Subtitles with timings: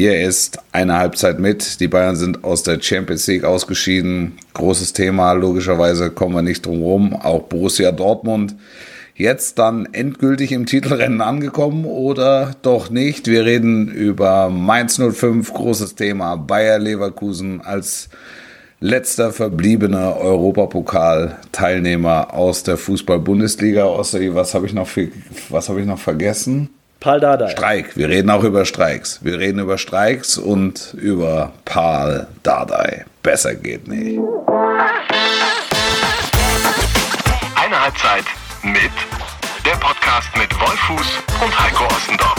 [0.00, 1.78] Hier ist eine Halbzeit mit.
[1.78, 4.38] Die Bayern sind aus der Champions League ausgeschieden.
[4.54, 7.14] Großes Thema, logischerweise kommen wir nicht drum rum.
[7.14, 8.56] Auch Borussia Dortmund
[9.14, 13.26] jetzt dann endgültig im Titelrennen angekommen oder doch nicht?
[13.26, 16.36] Wir reden über Mainz 05, großes Thema.
[16.36, 18.08] Bayer Leverkusen als
[18.80, 23.84] letzter verbliebener Europapokal-Teilnehmer aus der Fußball-Bundesliga.
[23.84, 24.88] Ossi, was habe ich, noch
[25.50, 26.70] was hab ich noch vergessen?
[27.00, 27.48] Paul Dardai.
[27.48, 27.96] Streik.
[27.96, 29.20] Wir reden auch über Streiks.
[29.24, 33.06] Wir reden über Streiks und über Paul Dardai.
[33.22, 34.20] Besser geht nicht.
[37.56, 38.24] Eine Halbzeit
[38.62, 38.90] mit
[39.64, 41.06] der Podcast mit Wolfuß
[41.42, 42.36] und Heiko Ostendorf.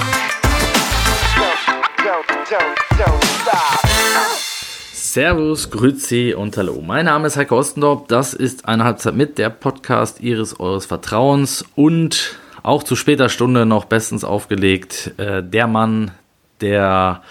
[4.94, 6.84] Servus, Grüezi und Hallo.
[6.86, 8.04] Mein Name ist Heiko Ostendorf.
[8.08, 13.66] Das ist eine Halbzeit mit der Podcast Ihres Eures Vertrauens und auch zu später Stunde
[13.66, 15.12] noch bestens aufgelegt.
[15.18, 16.12] Äh, der Mann,
[16.62, 17.22] der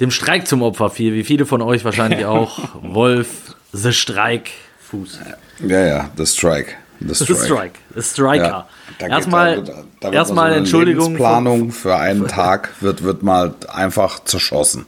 [0.00, 2.58] dem Streik zum Opfer fiel, wie viele von euch wahrscheinlich auch.
[2.82, 5.20] Wolf, The Strike, Fuß.
[5.66, 6.74] Ja, ja, The Strike.
[7.00, 7.34] The Strike.
[7.34, 7.78] The, Strike.
[7.94, 8.66] The Striker.
[9.00, 11.14] Ja, erstmal, da, da erstmal so Entschuldigung.
[11.14, 14.86] Planung für einen Tag wird, wird mal einfach zerschossen.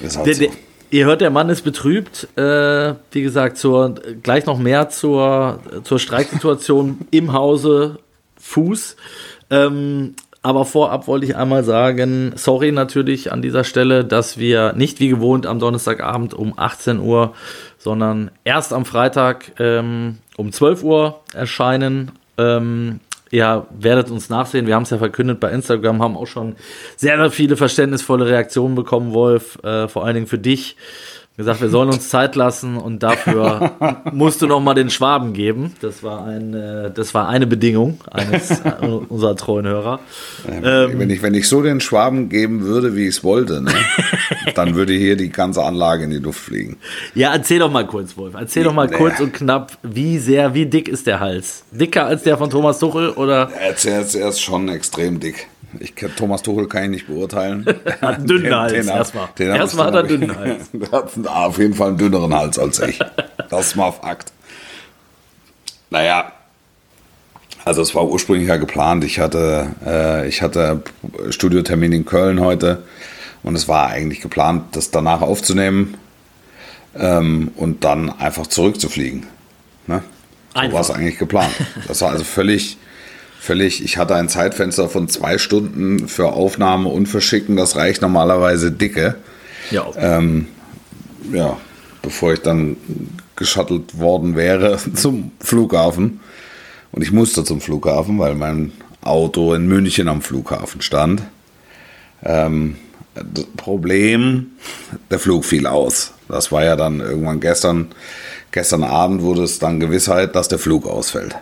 [0.00, 0.40] Halt der, so.
[0.40, 0.50] der,
[0.90, 2.28] ihr hört, der Mann ist betrübt.
[2.36, 7.98] Äh, wie gesagt, zur, gleich noch mehr zur, zur Streiksituation im Hause
[8.40, 8.96] Fuß.
[9.50, 14.98] Ähm, aber vorab wollte ich einmal sagen, sorry natürlich an dieser Stelle, dass wir nicht
[14.98, 17.34] wie gewohnt am Donnerstagabend um 18 Uhr,
[17.78, 22.12] sondern erst am Freitag ähm, um 12 Uhr erscheinen.
[22.38, 24.66] Ähm, ihr werdet uns nachsehen.
[24.66, 26.56] Wir haben es ja verkündet bei Instagram, haben auch schon
[26.96, 29.62] sehr, sehr viele verständnisvolle Reaktionen bekommen, Wolf.
[29.62, 30.76] Äh, vor allen Dingen für dich
[31.36, 33.72] gesagt, wir sollen uns Zeit lassen und dafür
[34.12, 35.74] musst du noch mal den Schwaben geben.
[35.80, 40.00] Das war, ein, äh, das war eine Bedingung eines äh, unserer treuen Hörer.
[40.48, 43.72] Ähm, wenn, ich, wenn ich so den Schwaben geben würde, wie ich es wollte, ne,
[44.54, 46.76] dann würde hier die ganze Anlage in die Luft fliegen.
[47.14, 48.34] Ja, erzähl doch mal kurz, Wolf.
[48.34, 48.96] Erzähl doch mal nee.
[48.96, 51.64] kurz und knapp, wie sehr, wie dick ist der Hals?
[51.70, 53.50] Dicker als der von Thomas Tuchel oder?
[53.52, 55.48] Er er ist schon extrem dick.
[55.78, 57.64] Ich, Thomas Tuchel kann ich nicht beurteilen.
[57.84, 59.28] Er hat dünnen Hals erstmal.
[59.38, 60.70] Erstmal hat er dünnen Hals.
[60.72, 62.98] Der hat auf jeden Fall einen dünneren Hals als ich.
[63.48, 64.32] Das ist mal Fakt.
[65.90, 66.32] Naja,
[67.64, 69.04] also es war ursprünglich ja geplant.
[69.04, 70.82] Ich hatte, äh, ich hatte
[71.30, 72.82] Studiotermin in Köln heute
[73.42, 75.96] und es war eigentlich geplant, das danach aufzunehmen
[76.96, 79.26] ähm, und dann einfach zurückzufliegen.
[79.86, 80.02] Ne?
[80.54, 81.52] So war es eigentlich geplant.
[81.86, 82.76] Das war also völlig
[83.40, 88.70] völlig, ich hatte ein Zeitfenster von zwei Stunden für Aufnahme und Verschicken, das reicht normalerweise
[88.70, 89.16] dicke.
[89.70, 89.86] Ja.
[89.96, 90.46] Ähm,
[91.32, 91.56] ja,
[92.02, 92.76] bevor ich dann
[93.36, 96.20] geschattelt worden wäre zum Flughafen.
[96.92, 101.22] Und ich musste zum Flughafen, weil mein Auto in München am Flughafen stand.
[102.22, 102.76] Ähm,
[103.56, 104.52] Problem,
[105.10, 106.12] der Flug fiel aus.
[106.28, 107.88] Das war ja dann irgendwann gestern.
[108.52, 111.36] Gestern Abend wurde es dann Gewissheit, dass der Flug ausfällt.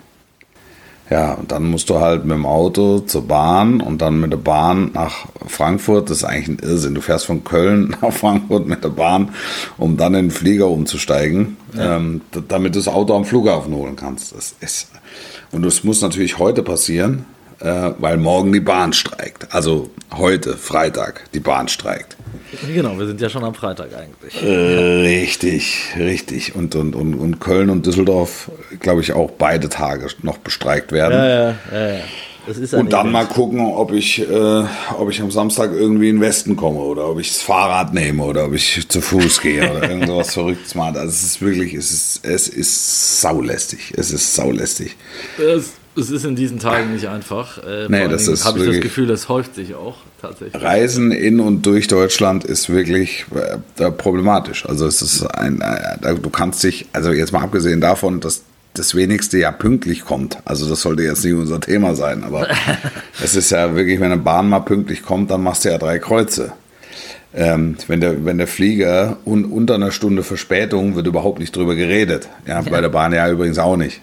[1.11, 4.37] Ja, und dann musst du halt mit dem Auto zur Bahn und dann mit der
[4.37, 6.11] Bahn nach Frankfurt.
[6.11, 6.95] Das ist eigentlich ein Irrsinn.
[6.95, 9.31] Du fährst von Köln nach Frankfurt mit der Bahn,
[9.79, 11.97] um dann in den Flieger umzusteigen, ja.
[11.97, 14.35] ähm, damit du das Auto am Flughafen holen kannst.
[14.37, 14.91] Das ist,
[15.51, 17.25] und das muss natürlich heute passieren,
[17.61, 19.53] äh, weil morgen die Bahn streikt.
[19.53, 22.17] Also heute, Freitag, die Bahn streikt.
[22.67, 24.43] Genau, wir sind ja schon am Freitag eigentlich.
[24.43, 26.55] Äh, richtig, richtig.
[26.55, 31.13] Und, und, und, und Köln und Düsseldorf, glaube ich, auch beide Tage noch bestreikt werden.
[31.13, 32.79] Ja, ja, ja.
[32.79, 34.65] und dann mal gucken, ob ich, äh,
[34.99, 38.23] ob ich am Samstag irgendwie in den Westen komme oder ob ich das Fahrrad nehme
[38.23, 40.99] oder ob ich zu Fuß gehe oder irgendwas Verrücktes mache.
[40.99, 43.93] Also es ist wirklich, es ist, es ist saulästig.
[43.97, 44.97] Es ist saulästig.
[45.37, 47.59] Es es ist in diesen Tagen nicht einfach.
[47.59, 50.63] Äh, nee, das ist habe ich das Gefühl, das häuft sich auch tatsächlich.
[50.63, 53.27] Reisen in und durch Deutschland ist wirklich
[53.79, 54.67] äh, problematisch.
[54.67, 58.43] Also es ist ein, äh, du kannst dich, also jetzt mal abgesehen davon, dass
[58.75, 60.39] das wenigste ja pünktlich kommt.
[60.45, 62.47] Also das sollte jetzt nicht unser Thema sein, aber
[63.23, 65.99] es ist ja wirklich, wenn eine Bahn mal pünktlich kommt, dann machst du ja drei
[65.99, 66.53] Kreuze.
[67.35, 71.75] Ähm, wenn, der, wenn der Flieger un, unter einer Stunde Verspätung wird überhaupt nicht drüber
[71.75, 72.29] geredet.
[72.47, 72.71] Ja, ja.
[72.71, 74.01] bei der Bahn ja übrigens auch nicht.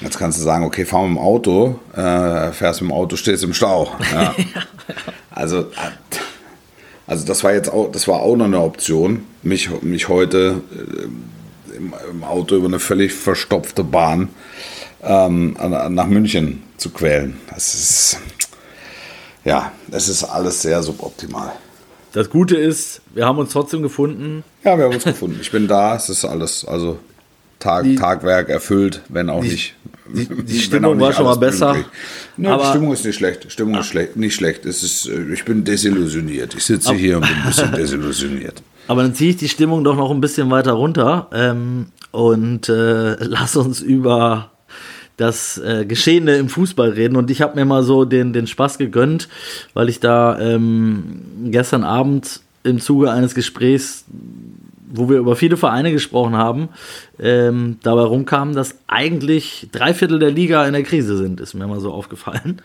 [0.00, 3.44] Jetzt kannst du sagen, okay, fahr mit dem Auto, äh, fährst mit dem Auto, stehst
[3.44, 3.92] im Stau.
[4.12, 4.34] Ja.
[5.30, 5.64] also, äh,
[7.06, 11.76] also das war jetzt auch, das war auch noch eine Option, mich, mich heute äh,
[11.76, 14.28] im, im, Auto über eine völlig verstopfte Bahn
[15.02, 17.38] ähm, nach München zu quälen.
[17.52, 18.18] Das ist,
[19.44, 21.52] ja, es ist alles sehr suboptimal.
[22.12, 24.42] Das Gute ist, wir haben uns trotzdem gefunden.
[24.64, 25.38] Ja, wir haben uns gefunden.
[25.40, 26.98] Ich bin da, es ist alles, also
[27.66, 29.74] Tag, die, Tagwerk erfüllt, wenn auch die, nicht
[30.14, 31.76] Die, die Stimmung war schon mal besser.
[32.36, 33.50] Nein, aber die Stimmung ist nicht schlecht.
[33.50, 33.80] Stimmung ah.
[33.80, 34.64] ist schlecht, nicht schlecht.
[34.66, 36.54] Es ist, äh, ich bin desillusioniert.
[36.54, 38.62] Ich sitze hier und bin ein bisschen desillusioniert.
[38.88, 43.16] Aber dann ziehe ich die Stimmung doch noch ein bisschen weiter runter ähm, und äh,
[43.18, 44.52] lass uns über
[45.16, 47.16] das äh, Geschehene im Fußball reden.
[47.16, 49.28] Und ich habe mir mal so den, den Spaß gegönnt,
[49.74, 54.04] weil ich da ähm, gestern Abend im Zuge eines Gesprächs,
[54.96, 56.68] wo wir über viele Vereine gesprochen haben,
[57.18, 61.66] ähm, dabei rumkam, dass eigentlich drei Viertel der Liga in der Krise sind, ist mir
[61.66, 62.62] mal so aufgefallen.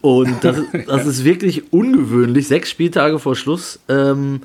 [0.00, 0.56] Und das,
[0.86, 3.78] das ist wirklich ungewöhnlich, sechs Spieltage vor Schluss.
[3.88, 4.42] Ähm,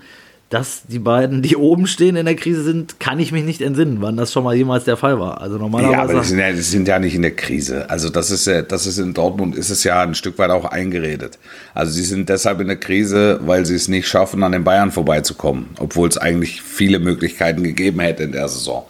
[0.50, 3.98] dass die beiden, die oben stehen in der Krise sind, kann ich mich nicht entsinnen,
[4.00, 5.42] wann das schon mal jemals der Fall war.
[5.42, 5.94] Also normalerweise.
[5.94, 7.90] Ja, aber die sind ja, sind ja nicht in der Krise.
[7.90, 10.64] Also das ist ja, das ist in Dortmund ist es ja ein Stück weit auch
[10.64, 11.38] eingeredet.
[11.74, 14.92] Also sie sind deshalb in der Krise, weil sie es nicht schaffen, an den Bayern
[14.92, 18.86] vorbeizukommen, obwohl es eigentlich viele Möglichkeiten gegeben hätte in der Saison.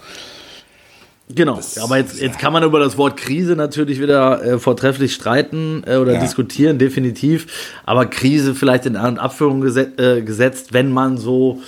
[1.30, 5.14] Genau, das, aber jetzt, jetzt kann man über das Wort Krise natürlich wieder äh, vortrefflich
[5.14, 6.20] streiten äh, oder ja.
[6.22, 7.48] diskutieren, definitiv.
[7.86, 11.62] Aber Krise vielleicht in An- und Abführung geset, äh, gesetzt, wenn man so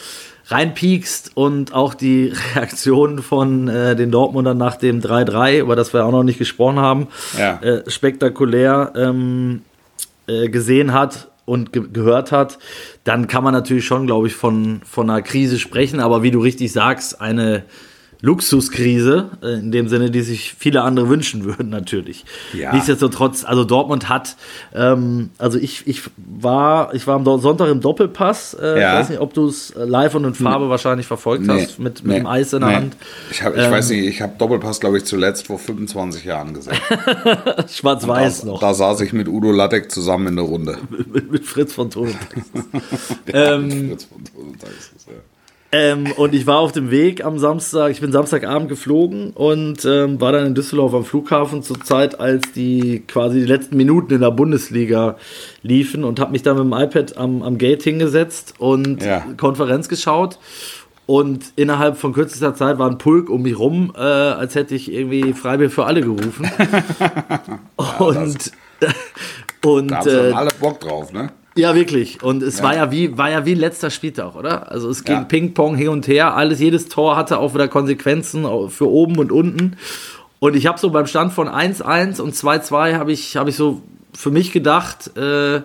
[0.47, 6.05] reinpiekst und auch die Reaktion von äh, den Dortmundern nach dem 3-3, über das wir
[6.05, 7.07] auch noch nicht gesprochen haben,
[7.37, 7.59] ja.
[7.61, 9.63] Äh, spektakulär ähm,
[10.27, 12.59] äh, gesehen hat und ge gehört hat,
[13.03, 15.99] dann kann man natürlich schon, glaube ich, von, von einer Krise sprechen.
[15.99, 17.63] Aber wie du richtig sagst, eine
[18.21, 22.25] Luxuskrise, äh, in dem Sinne, die sich viele andere wünschen würden, natürlich.
[22.53, 22.73] Ja.
[22.73, 24.35] Nichtsdestotrotz, also Dortmund hat,
[24.73, 28.57] ähm, also ich, ich war, ich war am Sonntag im Doppelpass.
[28.59, 28.93] Äh, ja.
[28.93, 30.69] Ich weiß nicht, ob du es live und in Farbe hm.
[30.69, 31.61] wahrscheinlich verfolgt nee.
[31.61, 32.19] hast, mit, mit nee.
[32.19, 32.75] dem Eis in der nee.
[32.75, 32.97] Hand.
[33.31, 36.53] Ich, hab, ich ähm, weiß nicht, ich habe Doppelpass, glaube ich, zuletzt vor 25 Jahren
[36.53, 36.75] gesehen.
[37.69, 38.59] Schwarz-Weiß noch.
[38.59, 40.77] Da saß ich mit Udo Lattek zusammen in der Runde.
[40.89, 42.35] mit, mit, Fritz von Tonentax.
[43.27, 45.13] ähm, Fritz von Tonentax, ja.
[45.71, 50.19] Ähm, und ich war auf dem Weg am Samstag, ich bin Samstagabend geflogen und ähm,
[50.19, 54.21] war dann in Düsseldorf am Flughafen zur Zeit, als die quasi die letzten Minuten in
[54.21, 55.17] der Bundesliga
[55.61, 59.23] liefen und habe mich dann mit dem iPad am, am Gate hingesetzt und ja.
[59.37, 60.39] Konferenz geschaut.
[61.05, 64.91] Und innerhalb von kürzester Zeit war ein Pulk um mich rum, äh, als hätte ich
[64.91, 66.47] irgendwie Freibier für alle gerufen.
[67.97, 68.51] und
[68.81, 68.89] ja,
[69.65, 71.31] und da haben äh, alle Bock drauf, ne?
[71.59, 72.23] Ja, wirklich.
[72.23, 72.63] Und es ja.
[72.63, 74.71] war ja wie war ja wie letzter Spieltag, oder?
[74.71, 75.23] Also es ging ja.
[75.23, 76.35] Ping-Pong hin und her.
[76.35, 79.75] Alles, jedes Tor hatte auch wieder Konsequenzen für oben und unten.
[80.39, 83.81] Und ich habe so beim Stand von 1-1 und 2-2 habe ich, hab ich so
[84.13, 85.61] für mich gedacht, äh,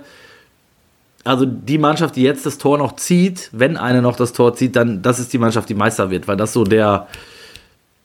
[1.22, 4.76] also die Mannschaft, die jetzt das Tor noch zieht, wenn eine noch das Tor zieht,
[4.76, 7.06] dann das ist die Mannschaft, die Meister wird, weil das so der,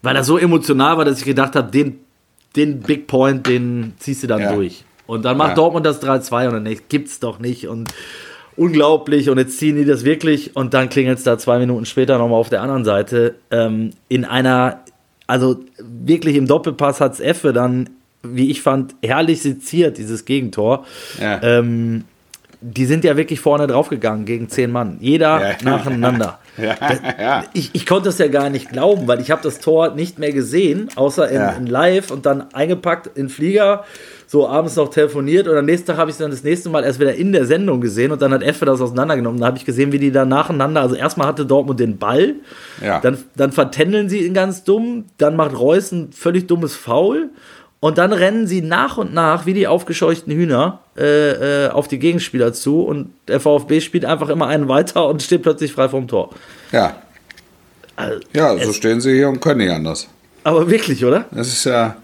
[0.02, 2.00] weil das so emotional war, dass ich gedacht habe, den,
[2.56, 4.54] den Big Point, den ziehst du dann ja.
[4.54, 4.86] durch.
[5.10, 5.56] Und dann macht ja.
[5.56, 7.68] Dortmund das 3-2 und dann nicht, gibt's doch nicht.
[7.68, 7.92] Und
[8.56, 9.28] unglaublich.
[9.32, 12.40] Und jetzt ziehen die das wirklich und dann klingelt es da zwei Minuten später nochmal
[12.40, 13.34] auf der anderen Seite.
[13.50, 14.82] Ähm, in einer,
[15.26, 17.90] also wirklich im Doppelpass hat es Effe dann,
[18.22, 20.86] wie ich fand, herrlich seziert, dieses Gegentor.
[21.20, 21.42] Ja.
[21.42, 22.04] Ähm,
[22.62, 24.98] die sind ja wirklich vorne draufgegangen gegen zehn Mann.
[25.00, 25.56] Jeder ja.
[25.64, 26.40] nacheinander.
[26.58, 26.76] Ja,
[27.18, 27.44] ja.
[27.54, 30.34] Ich, ich konnte es ja gar nicht glauben, weil ich habe das Tor nicht mehr
[30.34, 33.86] gesehen, außer in, in Live und dann eingepackt in Flieger
[34.28, 36.84] so abends noch telefoniert und am nächsten Tag habe ich es dann das nächste Mal
[36.84, 39.40] erst wieder in der Sendung gesehen und dann hat Effe das auseinandergenommen.
[39.40, 42.36] Da habe ich gesehen, wie die da nacheinander, also erstmal hatte Dortmund den Ball,
[43.02, 47.30] dann, dann vertändeln sie ihn ganz dumm, dann macht Reus ein völlig dummes Foul
[47.80, 52.00] und dann rennen sie nach und nach, wie die aufgescheuchten Hühner, äh, äh, auf die
[52.00, 56.08] Gegenspieler zu und der VfB spielt einfach immer einen weiter und steht plötzlich frei vom
[56.08, 56.32] Tor.
[56.72, 56.96] Ja.
[57.96, 60.08] Also, ja, so stehen sie hier und können nicht anders.
[60.44, 61.26] Aber wirklich, oder?
[61.32, 61.98] Das ist ja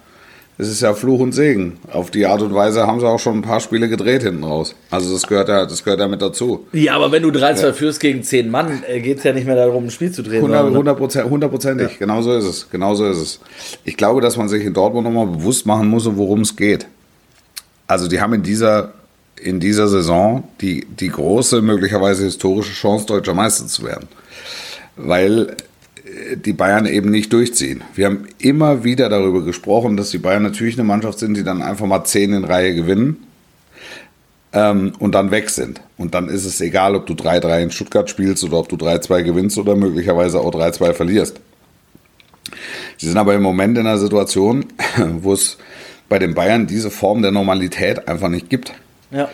[0.57, 1.77] es ist ja Fluch und Segen.
[1.91, 4.73] Auf die Art und Weise haben sie auch schon ein paar Spiele gedreht hinten raus.
[4.89, 6.65] Also das gehört ja, das gehört ja mit dazu.
[6.71, 7.73] Ja, aber wenn du 3-2 ja.
[7.73, 10.41] führst gegen 10 Mann, äh, geht es ja nicht mehr darum, ein Spiel zu drehen.
[10.41, 11.97] Hundertprozentig, ja.
[11.99, 12.69] genau so ist es.
[12.69, 13.39] Genau so ist es.
[13.83, 16.87] Ich glaube, dass man sich in Dortmund nochmal bewusst machen muss, worum es geht.
[17.87, 18.93] Also die haben in dieser,
[19.41, 24.07] in dieser Saison die, die große, möglicherweise historische Chance, deutscher Meister zu werden.
[24.95, 25.57] Weil
[26.35, 27.83] die Bayern eben nicht durchziehen.
[27.93, 31.61] Wir haben immer wieder darüber gesprochen, dass die Bayern natürlich eine Mannschaft sind, die dann
[31.61, 33.17] einfach mal zehn in Reihe gewinnen
[34.53, 35.81] ähm, und dann weg sind.
[35.97, 39.23] Und dann ist es egal, ob du 3-3 in Stuttgart spielst oder ob du 3-2
[39.23, 41.39] gewinnst oder möglicherweise auch 3-2 verlierst.
[42.97, 44.65] Sie sind aber im Moment in einer Situation,
[45.21, 45.57] wo es
[46.07, 48.73] bei den Bayern diese Form der Normalität einfach nicht gibt.
[49.11, 49.29] Ja.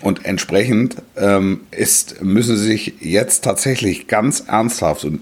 [0.00, 5.20] Und entsprechend ähm, ist, müssen sie sich jetzt tatsächlich ganz ernsthaft, und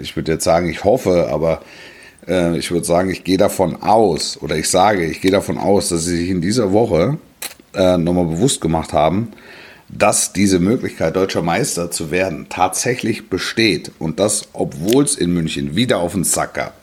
[0.00, 1.62] ich würde jetzt sagen, ich hoffe, aber
[2.26, 5.88] äh, ich würde sagen, ich gehe davon aus, oder ich sage, ich gehe davon aus,
[5.88, 7.18] dass sie sich in dieser Woche
[7.74, 9.32] äh, nochmal bewusst gemacht haben,
[9.88, 13.92] dass diese Möglichkeit, deutscher Meister zu werden, tatsächlich besteht.
[13.98, 16.74] Und das, obwohl es in München wieder auf den Sack gab.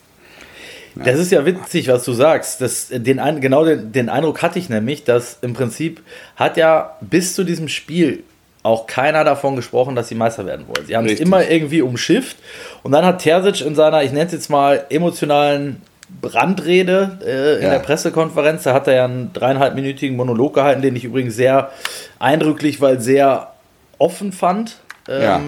[0.96, 2.60] Das ist ja witzig, was du sagst.
[2.60, 6.02] Das, den, genau den, den Eindruck hatte ich nämlich, dass im Prinzip
[6.36, 8.24] hat ja bis zu diesem Spiel
[8.64, 10.86] auch keiner davon gesprochen, dass sie Meister werden wollen.
[10.86, 11.22] Sie haben Richtig.
[11.22, 12.38] es immer irgendwie umschifft.
[12.84, 15.82] Und dann hat Terzic in seiner, ich nenne es jetzt mal, emotionalen
[16.20, 17.70] Brandrede äh, in ja.
[17.72, 21.72] der Pressekonferenz, da hat er ja einen dreieinhalbminütigen Monolog gehalten, den ich übrigens sehr
[22.20, 23.54] eindrücklich, weil sehr
[23.98, 24.78] offen fand.
[25.08, 25.42] Ähm, ja.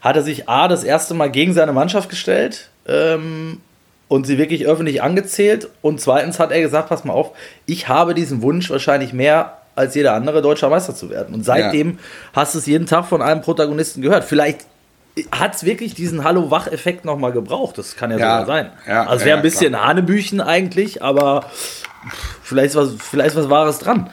[0.00, 3.60] Hat er sich A, das erste Mal gegen seine Mannschaft gestellt ähm,
[4.08, 5.68] und sie wirklich öffentlich angezählt.
[5.82, 7.32] Und zweitens hat er gesagt, pass mal auf,
[7.66, 11.34] ich habe diesen Wunsch wahrscheinlich mehr als jeder andere deutscher Meister zu werden.
[11.34, 11.96] Und seitdem ja.
[12.34, 14.24] hast du es jeden Tag von einem Protagonisten gehört.
[14.24, 14.66] Vielleicht
[15.30, 17.78] hat es wirklich diesen Hallo-Wach-Effekt nochmal gebraucht.
[17.78, 18.70] Das kann ja, ja sogar sein.
[18.86, 19.86] Ja, also es wäre ein bisschen klar.
[19.86, 21.44] Hanebüchen eigentlich, aber
[22.42, 24.10] vielleicht was, vielleicht was Wahres dran.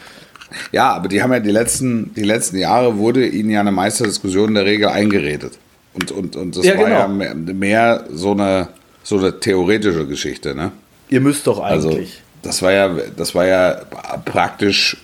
[0.71, 4.49] Ja, aber die haben ja die letzten, die letzten Jahre wurde ihnen ja eine Meisterdiskussion
[4.49, 5.57] in der Regel eingeredet.
[5.93, 6.99] Und, und, und das ja, war genau.
[6.99, 8.69] ja mehr, mehr, so, eine,
[9.03, 10.71] so eine theoretische Geschichte, ne?
[11.09, 12.09] Ihr müsst doch also, eigentlich.
[12.09, 13.81] Also, das war ja, das war ja
[14.25, 14.97] praktisch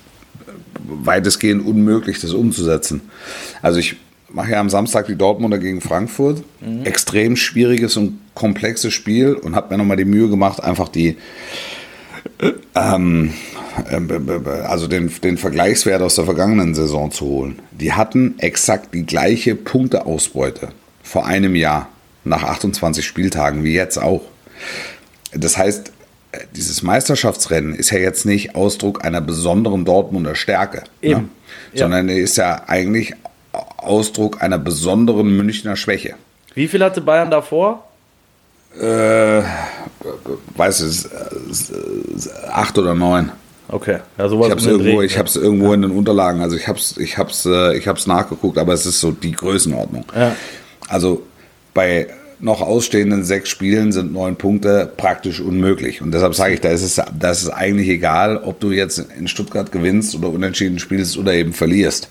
[0.80, 3.02] weitestgehend unmöglich, das umzusetzen.
[3.62, 3.98] Also ich
[4.30, 6.44] mache ja am Samstag die Dortmunder gegen Frankfurt.
[6.62, 6.86] Mhm.
[6.86, 11.18] Extrem schwieriges und komplexes Spiel und habe mir nochmal die Mühe gemacht, einfach die
[12.76, 13.34] ähm,
[13.90, 17.60] äh, also den, den Vergleichswert aus der vergangenen Saison zu holen.
[17.72, 20.70] Die hatten exakt die gleiche Punkteausbeute
[21.04, 21.90] vor einem Jahr
[22.24, 24.24] nach 28 Spieltagen wie jetzt auch.
[25.34, 25.92] Das heißt,
[26.56, 31.10] dieses Meisterschaftsrennen ist ja jetzt nicht Ausdruck einer besonderen Dortmunder Stärke, ne?
[31.10, 31.24] ja.
[31.74, 33.14] sondern ist ja eigentlich
[33.78, 36.16] Ausdruck einer besonderen Münchner Schwäche.
[36.54, 37.88] Wie viel hatte Bayern davor?
[38.80, 39.42] Äh,
[40.56, 41.10] weiß es,
[42.52, 43.32] acht oder neun.
[43.70, 44.48] Okay, ja, sowas.
[44.48, 45.74] Ich habe es irgendwo, ich hab's irgendwo ja.
[45.74, 48.86] in den Unterlagen, also ich habe es ich hab's, äh, ich hab's nachgeguckt, aber es
[48.86, 50.06] ist so die Größenordnung.
[50.16, 50.36] Ja.
[50.88, 51.24] Also
[51.74, 52.08] bei
[52.40, 56.02] noch ausstehenden sechs Spielen sind neun Punkte praktisch unmöglich.
[56.02, 59.28] Und deshalb sage ich, da ist, es, da ist eigentlich egal, ob du jetzt in
[59.28, 62.10] Stuttgart gewinnst oder unentschieden spielst oder eben verlierst.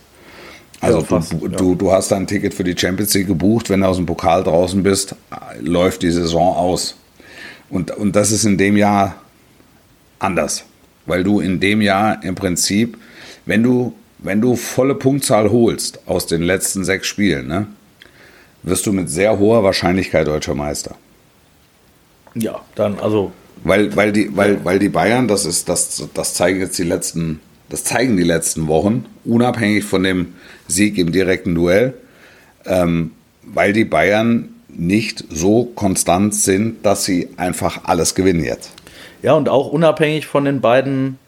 [0.80, 1.56] Also ja, fast, du, ja.
[1.56, 4.42] du, du hast ein Ticket für die Champions League gebucht, wenn du aus dem Pokal
[4.42, 5.14] draußen bist,
[5.61, 6.97] läuft die Saison aus.
[7.71, 9.16] Und, und das ist in dem Jahr
[10.18, 10.64] anders,
[11.06, 12.99] weil du in dem Jahr im Prinzip,
[13.45, 17.66] wenn du, wenn du volle Punktzahl holst aus den letzten sechs Spielen, ne,
[18.66, 20.96] wirst du mit sehr hoher Wahrscheinlichkeit deutscher Meister.
[22.35, 23.32] Ja, dann also.
[23.64, 27.40] Weil, weil, die, weil, weil die Bayern, das ist, das, das zeigen jetzt die letzten,
[27.70, 30.35] das zeigen die letzten Wochen, unabhängig von dem
[30.68, 31.94] Sieg im direkten Duell,
[32.66, 38.73] ähm, weil die Bayern nicht so konstant sind, dass sie einfach alles gewinnen jetzt.
[39.23, 41.18] Ja, und auch unabhängig von den beiden,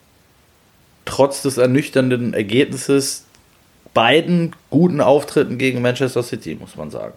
[1.06, 3.24] trotz des ernüchternden Ergebnisses,
[3.94, 7.14] beiden guten Auftritten gegen Manchester City, muss man sagen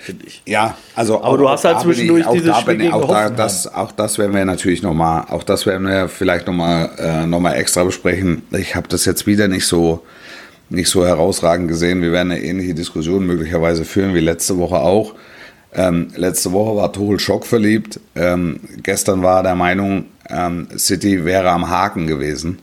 [0.00, 0.42] finde ich.
[0.46, 3.72] Ja, also aber auch, du hast halt zwischendurch ich, dieses Spiel gegen auch, da, das,
[3.72, 7.26] auch das werden wir natürlich noch mal, auch das werden wir vielleicht noch mal, äh,
[7.26, 8.42] noch mal extra besprechen.
[8.52, 10.02] Ich habe das jetzt wieder nicht so
[10.70, 12.00] nicht so herausragend gesehen.
[12.00, 15.14] Wir werden eine ähnliche Diskussion möglicherweise führen wie letzte Woche auch.
[15.74, 17.98] Ähm, letzte Woche war Tuchel schockverliebt.
[18.14, 22.58] Ähm, gestern war er der Meinung, ähm, City wäre am Haken gewesen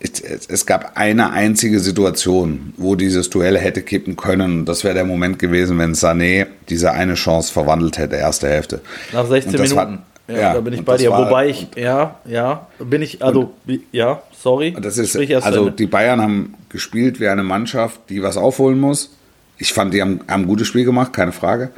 [0.00, 4.64] es gab eine einzige Situation, wo dieses Duell hätte kippen können.
[4.64, 8.80] Das wäre der Moment gewesen, wenn Sané diese eine Chance verwandelt hätte, erste Hälfte.
[9.12, 9.76] Nach 16 Minuten.
[9.76, 11.10] War, ja, ja, da bin ich bei dir.
[11.10, 14.74] War, Wobei ich, ja, ja, bin ich, also, und, ja, sorry.
[14.80, 19.14] Das ist, also die Bayern haben gespielt wie eine Mannschaft, die was aufholen muss.
[19.58, 21.72] Ich fand, die haben, haben ein gutes Spiel gemacht, keine Frage.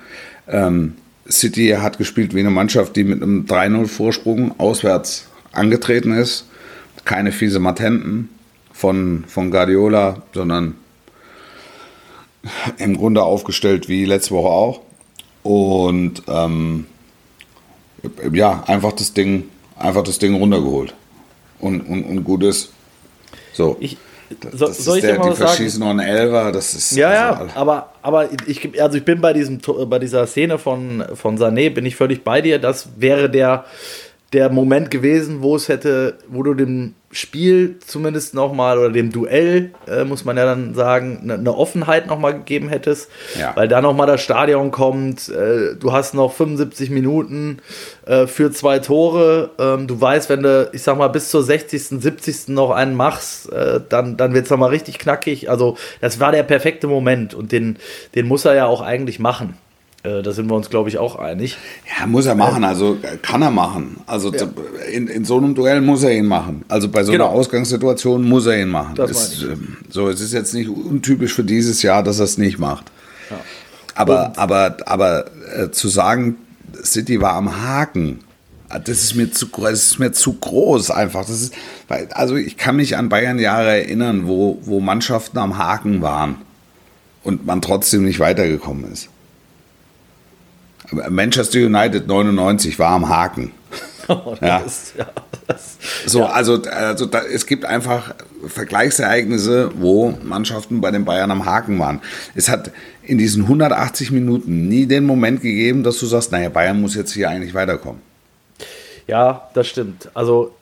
[0.46, 0.94] Ähm,
[1.28, 6.46] City hat gespielt wie eine Mannschaft, die mit einem 3-0-Vorsprung auswärts angetreten ist
[7.04, 8.28] keine fiese Matenten
[8.72, 10.76] von, von Guardiola, sondern
[12.78, 14.80] im Grunde aufgestellt wie letzte Woche auch.
[15.42, 16.86] Und ähm,
[18.32, 19.44] ja, einfach das Ding,
[19.76, 20.94] einfach das Ding runtergeholt.
[21.60, 22.72] Und, und, und gut ist.
[23.52, 23.76] So.
[23.80, 23.96] Ich,
[24.52, 26.92] so, das soll ich der, dir mal die verschießen noch einen Elver, das ist.
[26.92, 31.38] Ja, ja, aber, aber ich, also ich bin bei, diesem, bei dieser Szene von, von
[31.38, 32.58] Sané, bin ich völlig bei dir.
[32.58, 33.66] Das wäre der,
[34.32, 39.72] der Moment gewesen, wo es hätte, wo du dem Spiel zumindest nochmal oder dem Duell,
[39.86, 43.54] äh, muss man ja dann sagen, eine ne Offenheit nochmal gegeben hättest, ja.
[43.54, 47.58] weil da nochmal das Stadion kommt, äh, du hast noch 75 Minuten
[48.06, 52.00] äh, für zwei Tore, ähm, du weißt, wenn du, ich sag mal, bis zur 60.,
[52.00, 52.48] 70.
[52.48, 56.44] noch einen machst, äh, dann, dann wird es nochmal richtig knackig, also das war der
[56.44, 57.76] perfekte Moment und den,
[58.14, 59.58] den muss er ja auch eigentlich machen.
[60.04, 61.58] Äh, da sind wir uns, glaube ich, auch einig.
[61.98, 64.00] Ja, muss er machen, also kann er machen.
[64.06, 64.48] Also ja.
[64.90, 66.64] in, in so einem Duell muss er ihn machen.
[66.68, 67.26] Also bei so genau.
[67.26, 68.96] einer Ausgangssituation muss er ihn machen.
[68.96, 72.36] Das ist, ähm, so, es ist jetzt nicht untypisch für dieses Jahr, dass er es
[72.36, 72.90] nicht macht.
[73.30, 73.36] Ja.
[73.94, 76.36] Aber, aber, aber äh, zu sagen,
[76.82, 78.20] City war am Haken,
[78.84, 81.20] das ist mir zu, das ist mir zu groß einfach.
[81.20, 81.54] Das ist,
[82.10, 86.36] also ich kann mich an Bayern-Jahre erinnern, wo, wo Mannschaften am Haken waren
[87.22, 89.08] und man trotzdem nicht weitergekommen ist.
[90.92, 93.52] Manchester United 99 war am Haken.
[94.08, 94.58] Oh, ja.
[94.58, 95.06] Ist, ja
[95.46, 96.26] das, so, ja.
[96.26, 98.14] also, also da, es gibt einfach
[98.46, 102.00] Vergleichsereignisse, wo Mannschaften bei den Bayern am Haken waren.
[102.34, 102.72] Es hat
[103.02, 107.12] in diesen 180 Minuten nie den Moment gegeben, dass du sagst, naja, Bayern muss jetzt
[107.12, 108.00] hier eigentlich weiterkommen.
[109.06, 110.10] Ja, das stimmt.
[110.14, 110.54] Also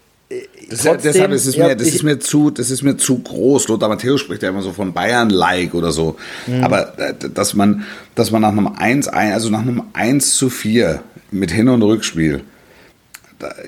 [0.69, 3.67] Trotzdem, deshalb ist es mir, das ist mir zu, das ist mir zu groß.
[3.67, 6.17] Lothar Matthäus spricht ja immer so von Bayern-like oder so.
[6.47, 6.63] Mhm.
[6.63, 7.85] Aber äh, dass man,
[8.15, 12.43] dass man nach einem 1, also nach einem 1 zu 4 mit Hin- und Rückspiel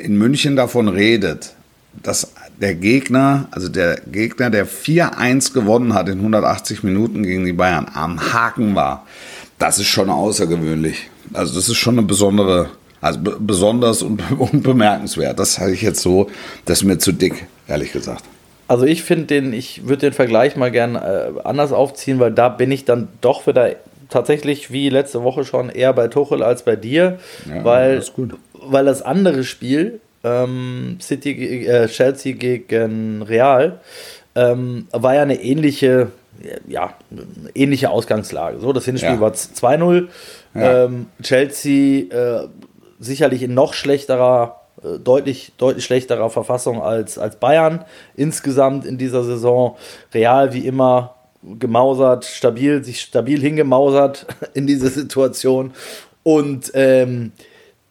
[0.00, 1.54] in München davon redet,
[2.02, 7.52] dass der Gegner, also der Gegner, der 4-1 gewonnen hat in 180 Minuten gegen die
[7.52, 9.06] Bayern, am Haken war,
[9.58, 11.10] das ist schon außergewöhnlich.
[11.32, 12.70] Also das ist schon eine besondere
[13.02, 15.38] also besonders und, und bemerkenswert.
[15.38, 16.30] Das halte ich jetzt so,
[16.64, 18.24] das ist mir zu dick, ehrlich gesagt.
[18.68, 22.48] Also ich finde den, ich würde den Vergleich mal gern äh, anders aufziehen, weil da
[22.48, 23.72] bin ich dann doch wieder
[24.08, 27.18] tatsächlich wie letzte Woche schon eher bei Tuchel als bei dir,
[27.48, 28.12] ja, weil, das
[28.54, 33.80] weil das andere Spiel, ähm, City, äh, Chelsea gegen Real,
[34.34, 36.08] ähm, war ja eine ähnliche,
[36.68, 36.94] ja,
[37.54, 38.60] ähnliche Ausgangslage.
[38.60, 39.20] So, das Hinspiel ja.
[39.20, 40.08] war 2-0.
[40.54, 40.84] Ja.
[40.84, 42.48] Ähm, Chelsea äh,
[43.02, 47.84] sicherlich in noch schlechterer, äh, deutlich, deutlich schlechterer Verfassung als, als Bayern
[48.16, 49.76] insgesamt in dieser Saison.
[50.14, 51.14] Real wie immer
[51.58, 55.72] gemausert, stabil, sich stabil hingemausert in diese Situation.
[56.22, 57.32] Und ähm,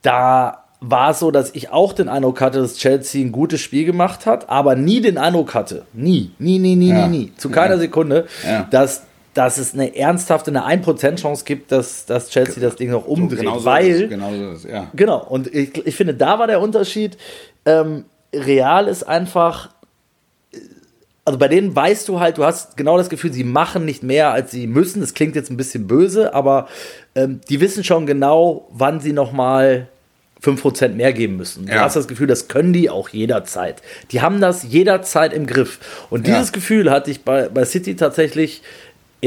[0.02, 3.86] da war es so, dass ich auch den Eindruck hatte, dass Chelsea ein gutes Spiel
[3.86, 7.08] gemacht hat, aber nie den Eindruck hatte, nie, nie, nie, nie, ja.
[7.08, 7.80] nie, nie, zu keiner ja.
[7.80, 8.68] Sekunde, ja.
[8.72, 9.04] dass
[9.34, 13.40] dass es eine ernsthafte, eine 1% Chance gibt, dass, dass Chelsea das Ding noch umdreht.
[13.40, 14.90] So, genau so weil, genau so ist, ja.
[14.94, 17.18] Genau, und ich, ich finde, da war der Unterschied.
[17.66, 19.70] Ähm, Real ist einfach,
[21.24, 24.32] also bei denen weißt du halt, du hast genau das Gefühl, sie machen nicht mehr,
[24.32, 25.00] als sie müssen.
[25.02, 26.68] Das klingt jetzt ein bisschen böse, aber
[27.16, 29.88] ähm, die wissen schon genau, wann sie nochmal
[30.44, 31.68] 5% mehr geben müssen.
[31.68, 31.82] Du ja.
[31.82, 33.82] hast das Gefühl, das können die auch jederzeit.
[34.12, 35.80] Die haben das jederzeit im Griff.
[36.10, 36.54] Und dieses ja.
[36.54, 38.64] Gefühl hatte ich bei, bei City tatsächlich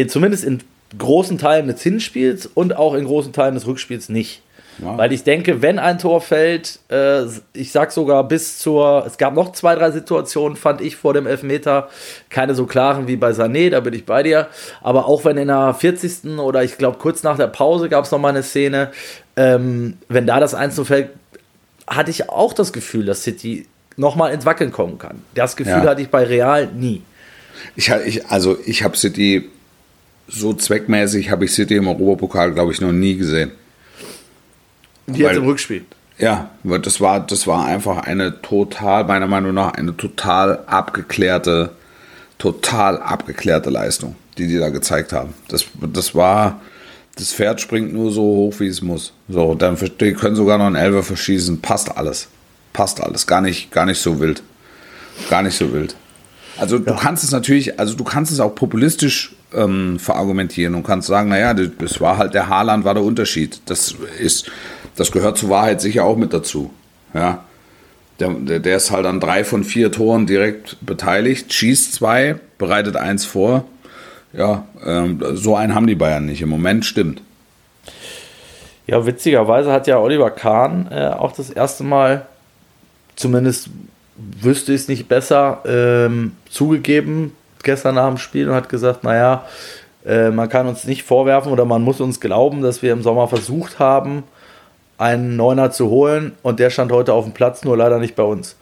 [0.09, 0.61] zumindest in
[0.99, 4.43] großen Teilen des Hinspiels und auch in großen Teilen des Rückspiels nicht.
[4.83, 4.99] Ja.
[4.99, 9.35] Weil ich denke, wenn ein Tor fällt, äh, ich sag sogar bis zur, es gab
[9.35, 11.89] noch zwei, drei Situationen, fand ich vor dem Elfmeter,
[12.29, 14.49] keine so klaren wie bei Sané, da bin ich bei dir.
[14.83, 16.39] Aber auch wenn in der 40.
[16.39, 18.91] oder ich glaube kurz nach der Pause gab es noch mal eine Szene,
[19.37, 21.11] ähm, wenn da das 1 fällt,
[21.87, 25.23] hatte ich auch das Gefühl, dass City noch mal ins Wackeln kommen kann.
[25.35, 25.91] Das Gefühl ja.
[25.91, 27.03] hatte ich bei Real nie.
[27.77, 29.51] Ich, ich, also ich habe City
[30.29, 33.53] so zweckmäßig habe ich City im Europapokal, glaube ich, noch nie gesehen.
[35.07, 35.85] Und jetzt im Rückspiel.
[36.19, 41.71] Ja, das war, das war einfach eine total, meiner Meinung nach, eine total abgeklärte,
[42.39, 45.35] total abgeklärte Leistung, die die da gezeigt haben.
[45.49, 46.61] Das, das war,
[47.17, 49.13] das Pferd springt nur so hoch, wie es muss.
[49.29, 52.29] So, dann die können sogar noch einen Elfer verschießen, passt alles.
[52.73, 54.43] Passt alles, gar nicht, gar nicht so wild.
[55.31, 55.97] Gar nicht so wild.
[56.57, 61.09] Also du kannst es natürlich, also du kannst es auch populistisch ähm, verargumentieren und kannst
[61.09, 63.61] sagen, naja, das war halt der Haaland war der Unterschied.
[63.67, 64.51] Das ist,
[64.97, 66.71] das gehört zur Wahrheit sicher auch mit dazu.
[67.12, 67.45] Ja.
[68.21, 73.25] Der, der ist halt an drei von vier Toren direkt beteiligt, schießt zwei, bereitet eins
[73.25, 73.64] vor.
[74.33, 76.40] Ja, ähm, so einen haben die Bayern nicht.
[76.40, 77.23] Im Moment stimmt.
[78.87, 82.27] Ja, witzigerweise hat ja Oliver Kahn äh, auch das erste Mal,
[83.17, 83.71] zumindest
[84.17, 87.33] wüsste ich es nicht besser, ähm, zugegeben,
[87.64, 89.44] gestern nach dem Spiel und hat gesagt, naja,
[90.05, 93.29] äh, man kann uns nicht vorwerfen oder man muss uns glauben, dass wir im Sommer
[93.29, 94.24] versucht haben,
[94.98, 98.22] einen Neuner zu holen und der stand heute auf dem Platz, nur leider nicht bei
[98.22, 98.57] uns.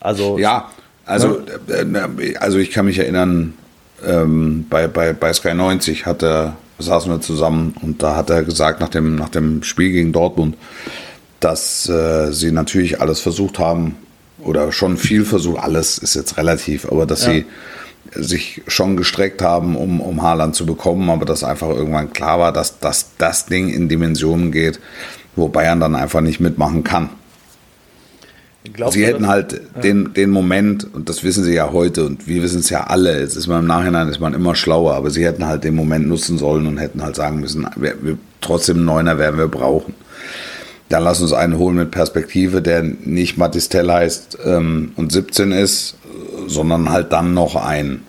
[0.00, 0.70] Also ja,
[1.04, 2.08] also, ne?
[2.40, 3.54] also ich kann mich erinnern,
[4.04, 8.42] ähm, bei, bei, bei Sky 90 hat er, saßen wir zusammen und da hat er
[8.42, 10.56] gesagt, nach dem, nach dem Spiel gegen Dortmund,
[11.40, 13.96] dass äh, sie natürlich alles versucht haben
[14.40, 17.32] oder schon viel versucht, alles ist jetzt relativ, aber dass ja.
[17.32, 17.46] sie
[18.14, 22.52] sich schon gestreckt haben, um, um Haaland zu bekommen, aber dass einfach irgendwann klar war,
[22.52, 24.80] dass, dass das Ding in Dimensionen geht,
[25.36, 27.10] wo Bayern dann einfach nicht mitmachen kann.
[28.72, 29.80] Glaubst sie hätten halt ja.
[29.80, 33.20] den, den Moment, und das wissen sie ja heute, und wir wissen es ja alle,
[33.20, 36.06] jetzt ist man im Nachhinein ist man immer schlauer, aber sie hätten halt den Moment
[36.06, 39.94] nutzen sollen und hätten halt sagen müssen, wir, wir trotzdem einen Neuner werden wir brauchen.
[40.92, 45.96] Dann lass uns einen holen mit Perspektive, der nicht Matistel heißt ähm, und 17 ist,
[46.46, 48.02] sondern halt dann noch einen.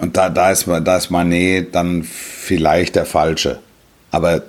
[0.00, 3.60] Und da, da, ist, da ist Manet dann vielleicht der Falsche.
[4.10, 4.42] Aber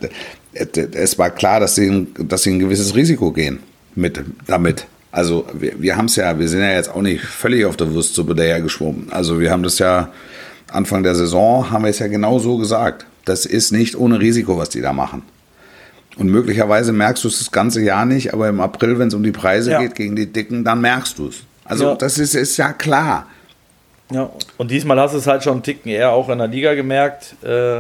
[0.54, 3.60] es war klar, dass sie, dass sie ein gewisses Risiko gehen.
[3.94, 4.88] mit damit.
[5.12, 7.94] Also wir, wir haben es ja, wir sind ja jetzt auch nicht völlig auf der
[7.94, 9.12] Wurstsuppe dahergeschwommen.
[9.12, 10.12] Also wir haben das ja
[10.72, 13.06] Anfang der Saison, haben wir es ja genau so gesagt.
[13.26, 15.22] Das ist nicht ohne Risiko, was die da machen.
[16.18, 19.24] Und möglicherweise merkst du es das ganze Jahr nicht, aber im April, wenn es um
[19.24, 19.80] die Preise ja.
[19.80, 21.38] geht gegen die Dicken, dann merkst du es.
[21.64, 21.96] Also ja.
[21.96, 23.28] das ist, ist ja klar.
[24.12, 26.74] Ja, und diesmal hast du es halt schon einen Ticken eher auch in der Liga
[26.74, 27.36] gemerkt.
[27.44, 27.78] Äh,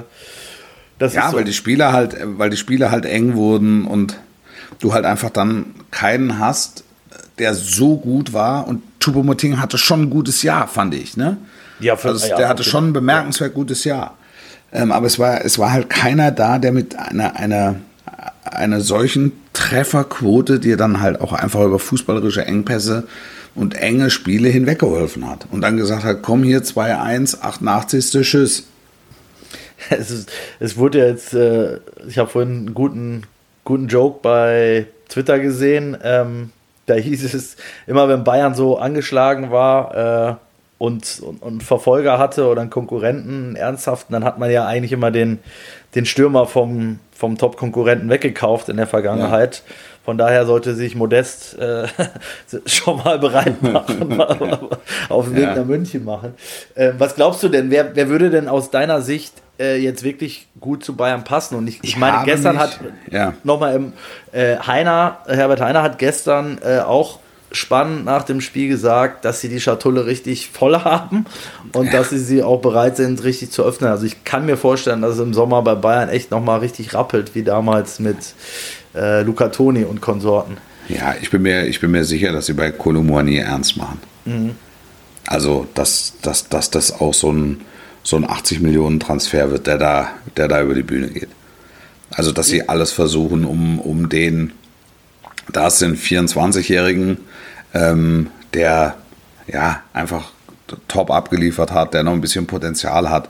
[1.00, 1.38] ja, so.
[1.38, 4.18] weil die Spieler halt, weil die Spiele halt eng wurden und
[4.80, 6.84] du halt einfach dann keinen hast,
[7.40, 8.68] der so gut war.
[8.68, 11.18] Und Choupo-Moting hatte schon ein gutes Jahr, fand ich.
[11.18, 11.38] Ne?
[11.80, 14.18] Ja, für, also, der ja, hatte schon ein bemerkenswert gutes Jahr.
[14.72, 17.76] Ähm, aber es war, es war halt keiner da, der mit einer, einer,
[18.44, 23.08] einer solchen Trefferquote dir dann halt auch einfach über fußballerische Engpässe
[23.56, 25.48] und enge Spiele hinweggeholfen hat.
[25.52, 28.12] Und dann gesagt hat, komm hier 2-1, 88.
[28.12, 28.68] Tschüss.
[29.92, 31.78] Es, ist, es wurde jetzt, äh,
[32.08, 33.22] ich habe vorhin einen guten,
[33.64, 35.96] guten Joke bei Twitter gesehen.
[36.04, 36.50] Ähm,
[36.88, 40.36] da hieß es, immer wenn Bayern so angeschlagen war, äh,
[40.78, 44.92] und, und, und, Verfolger hatte oder einen Konkurrenten, einen ernsthaften, dann hat man ja eigentlich
[44.92, 45.40] immer den,
[45.96, 49.64] den Stürmer vom, vom Top-Konkurrenten weggekauft in der Vergangenheit.
[49.66, 49.74] Ja.
[50.06, 51.88] Von daher sollte sich Modest äh,
[52.66, 54.22] schon mal bereit machen,
[55.10, 55.56] auf den Weg ja.
[55.56, 56.34] nach München machen.
[56.76, 60.48] Äh, was glaubst du denn, wer, wer würde denn aus deiner Sicht äh, jetzt wirklich
[60.62, 61.56] gut zu Bayern passen?
[61.56, 62.80] Und ich, ich, ich meine, gestern mich, hat
[63.12, 63.34] ja.
[63.44, 63.94] nochmal im
[64.32, 67.20] äh, Heiner, Herbert Heiner hat gestern äh, auch
[67.52, 71.26] spannend nach dem Spiel gesagt, dass sie die Schatulle richtig voll haben
[71.74, 73.90] und dass sie sie auch bereit sind, richtig zu öffnen.
[73.90, 77.36] Also ich kann mir vorstellen, dass es im Sommer bei Bayern echt nochmal richtig rappelt,
[77.36, 78.18] wie damals mit
[78.96, 80.58] äh, Luca Toni und Konsorten.
[80.90, 84.00] Ja, ich bin mir, ich bin mir sicher, dass sie bei Kolomouani ernst machen.
[84.26, 84.56] Mhm.
[85.26, 87.62] Also, dass, dass, dass das auch so ein,
[88.04, 91.30] so ein 80 Millionen Transfer wird, der da, der da über die Bühne geht.
[92.12, 94.54] Also, dass sie alles versuchen, um, um den,
[95.52, 97.18] da sind 24-Jährigen
[97.74, 98.96] ähm, der
[99.48, 100.32] ja einfach
[100.88, 103.30] top abgeliefert hat, der noch ein bisschen Potenzial hat.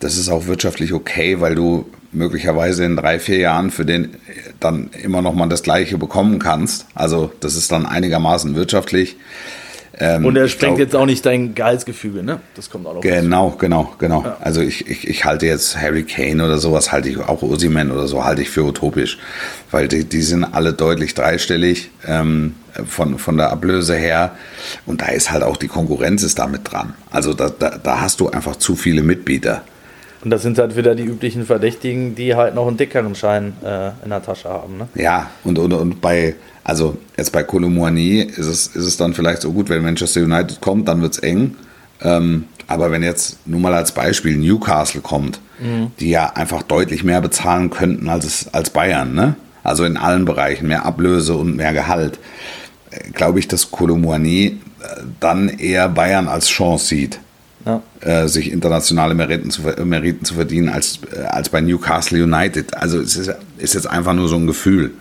[0.00, 4.16] Das ist auch wirtschaftlich okay, weil du möglicherweise in drei, vier Jahren für den
[4.60, 6.86] dann immer noch mal das Gleiche bekommen kannst.
[6.94, 9.16] Also das ist dann einigermaßen wirtschaftlich.
[10.02, 12.40] Ähm, und er sprengt jetzt auch nicht dein Gehaltsgefüge, ne?
[12.56, 13.02] Das kommt auch noch.
[13.02, 13.58] Genau, raus.
[13.58, 14.24] genau, genau.
[14.24, 14.36] Ja.
[14.40, 18.08] Also ich, ich, ich halte jetzt Harry Kane oder sowas, halte ich auch Osiman oder
[18.08, 19.18] so, halte ich für utopisch.
[19.70, 24.32] Weil die, die sind alle deutlich dreistellig ähm, von, von der Ablöse her.
[24.86, 26.94] Und da ist halt auch die Konkurrenz ist damit dran.
[27.12, 29.62] Also da, da, da hast du einfach zu viele Mitbieter.
[30.22, 33.88] Und das sind halt wieder die üblichen Verdächtigen, die halt noch einen dickeren Schein äh,
[34.04, 34.78] in der Tasche haben.
[34.78, 34.88] Ne?
[34.94, 39.42] Ja, und, und, und bei, also jetzt bei Kolomouani ist es, ist es dann vielleicht
[39.42, 41.56] so gut, wenn Manchester United kommt, dann wird es eng.
[42.00, 45.90] Ähm, aber wenn jetzt nur mal als Beispiel Newcastle kommt, mhm.
[45.98, 49.34] die ja einfach deutlich mehr bezahlen könnten als, als Bayern, ne?
[49.64, 52.20] also in allen Bereichen, mehr Ablöse und mehr Gehalt,
[52.90, 54.86] äh, glaube ich, dass Kolomouani äh,
[55.18, 57.18] dann eher Bayern als Chance sieht
[57.64, 57.82] ja.
[58.00, 62.76] äh, sich internationale Meriten zu, Meriten zu verdienen als, äh, als bei Newcastle United.
[62.76, 64.92] Also es ist, ist jetzt einfach nur so ein Gefühl.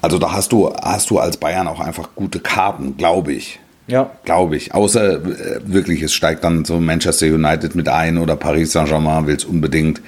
[0.00, 3.58] Also da hast du, hast du als Bayern auch einfach gute Karten, glaube ich.
[3.86, 4.10] Ja.
[4.24, 4.74] Glaube ich.
[4.74, 9.36] Außer äh, wirklich, es steigt dann so Manchester United mit ein oder Paris Saint-Germain will
[9.36, 10.00] es unbedingt.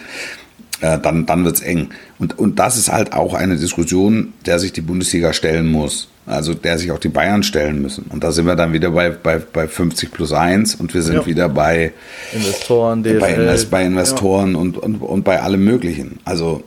[0.82, 1.90] Dann dann wird es eng.
[2.18, 6.54] Und, und das ist halt auch eine Diskussion, der sich die Bundesliga stellen muss also
[6.54, 8.04] der sich auch die Bayern stellen müssen.
[8.10, 11.16] Und da sind wir dann wieder bei, bei, bei 50 plus 1 und wir sind
[11.16, 11.26] ja.
[11.26, 11.92] wieder bei
[12.32, 13.18] Investoren, DFL.
[13.18, 14.58] bei, Invest, bei Investoren ja.
[14.58, 16.20] und, und, und bei allem Möglichen.
[16.24, 16.62] Also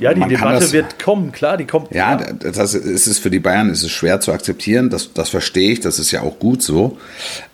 [0.00, 1.92] ja, die Debatte das, wird kommen, klar, die kommt.
[1.92, 2.32] Ja, ja.
[2.32, 5.80] Das ist es für die Bayern ist es schwer zu akzeptieren, das, das verstehe ich,
[5.80, 6.98] das ist ja auch gut so.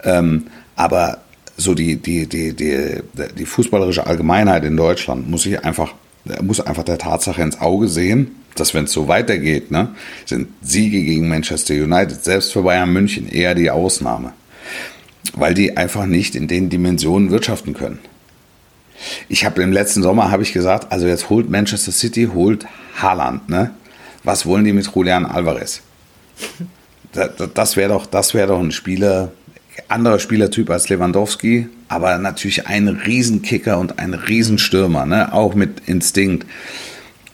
[0.03, 1.19] Ähm, aber
[1.57, 3.03] so die, die, die, die,
[3.39, 5.95] die fußballerische Allgemeinheit in Deutschland muss sich einfach,
[6.43, 11.03] muss einfach der Tatsache ins Auge sehen, dass wenn es so weitergeht, ne, sind Siege
[11.03, 14.33] gegen Manchester United, selbst für Bayern München, eher die Ausnahme.
[15.35, 17.99] Weil die einfach nicht in den Dimensionen wirtschaften können.
[19.29, 22.67] Ich habe im letzten Sommer ich gesagt, also jetzt holt Manchester City, holt
[22.97, 23.73] Haaland, ne?
[24.25, 25.83] Was wollen die mit Julian Alvarez?
[27.55, 29.33] Das wäre doch, das doch ein Spieler,
[29.89, 35.33] anderer Spielertyp als Lewandowski, aber natürlich ein Riesenkicker und ein Riesenstürmer, ne?
[35.33, 36.47] Auch mit Instinkt.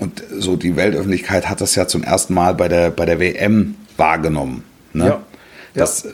[0.02, 3.76] Und so die Weltöffentlichkeit hat das ja zum ersten Mal bei der, bei der WM
[3.96, 4.64] wahrgenommen.
[4.92, 5.06] Ne?
[5.06, 5.22] Ja.
[5.74, 6.08] Das,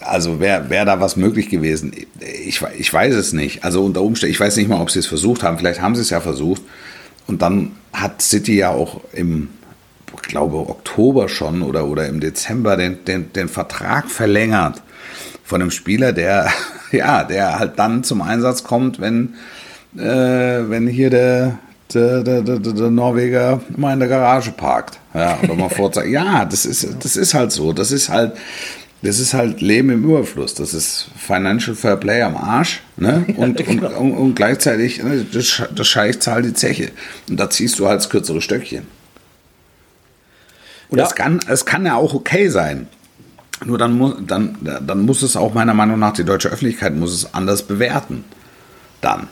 [0.00, 1.92] also wäre wär da was möglich gewesen?
[2.20, 3.64] Ich, ich weiß es nicht.
[3.64, 5.58] Also unter Umständen, ich weiß nicht mal, ob sie es versucht haben.
[5.58, 6.62] Vielleicht haben sie es ja versucht.
[7.26, 9.50] Und dann hat City ja auch im,
[10.14, 14.80] ich glaube, Oktober schon oder, oder im Dezember den, den, den Vertrag verlängert
[15.44, 16.50] von einem Spieler, der,
[16.92, 19.34] ja, der halt dann zum Einsatz kommt, wenn,
[19.98, 20.00] äh,
[20.70, 21.58] wenn hier der,
[21.94, 24.98] der, der, der, der Norweger mal in der Garage parkt.
[25.14, 26.12] Ja, oder mal vorzeigen.
[26.12, 27.72] Ja, das ist, das ist halt so.
[27.72, 28.32] Das ist halt,
[29.02, 30.54] das ist halt Leben im Überfluss.
[30.54, 32.82] Das ist Financial Fair Play am Arsch.
[32.96, 33.24] Ne?
[33.36, 33.88] Und, ja, genau.
[33.88, 36.90] und, und, und, gleichzeitig, ne, das, das Scheich zahlt die Zeche.
[37.28, 38.86] Und da ziehst du halt das kürzere Stöckchen.
[40.88, 41.14] Und es ja.
[41.14, 42.88] kann, kann ja auch okay sein.
[43.64, 47.14] Nur dann muss, dann, dann muss es auch meiner Meinung nach, die deutsche Öffentlichkeit muss
[47.14, 48.24] es anders bewerten.
[49.00, 49.28] Dann.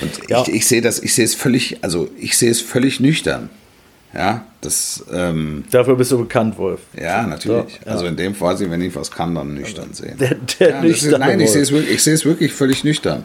[0.00, 0.42] Und ja.
[0.42, 3.50] ich, ich sehe das, ich sehe es völlig, also ich sehe es völlig nüchtern.
[4.14, 5.04] Ja, das.
[5.12, 6.80] Ähm, Dafür bist du bekannt, Wolf.
[7.00, 7.80] Ja, natürlich.
[7.84, 7.92] Ja.
[7.92, 10.16] Also in dem Fall, wenn ich was kann, dann nüchtern sehen.
[10.18, 13.24] Der, der ja, ist, nein, ich sehe, es wirklich, ich sehe es wirklich völlig nüchtern.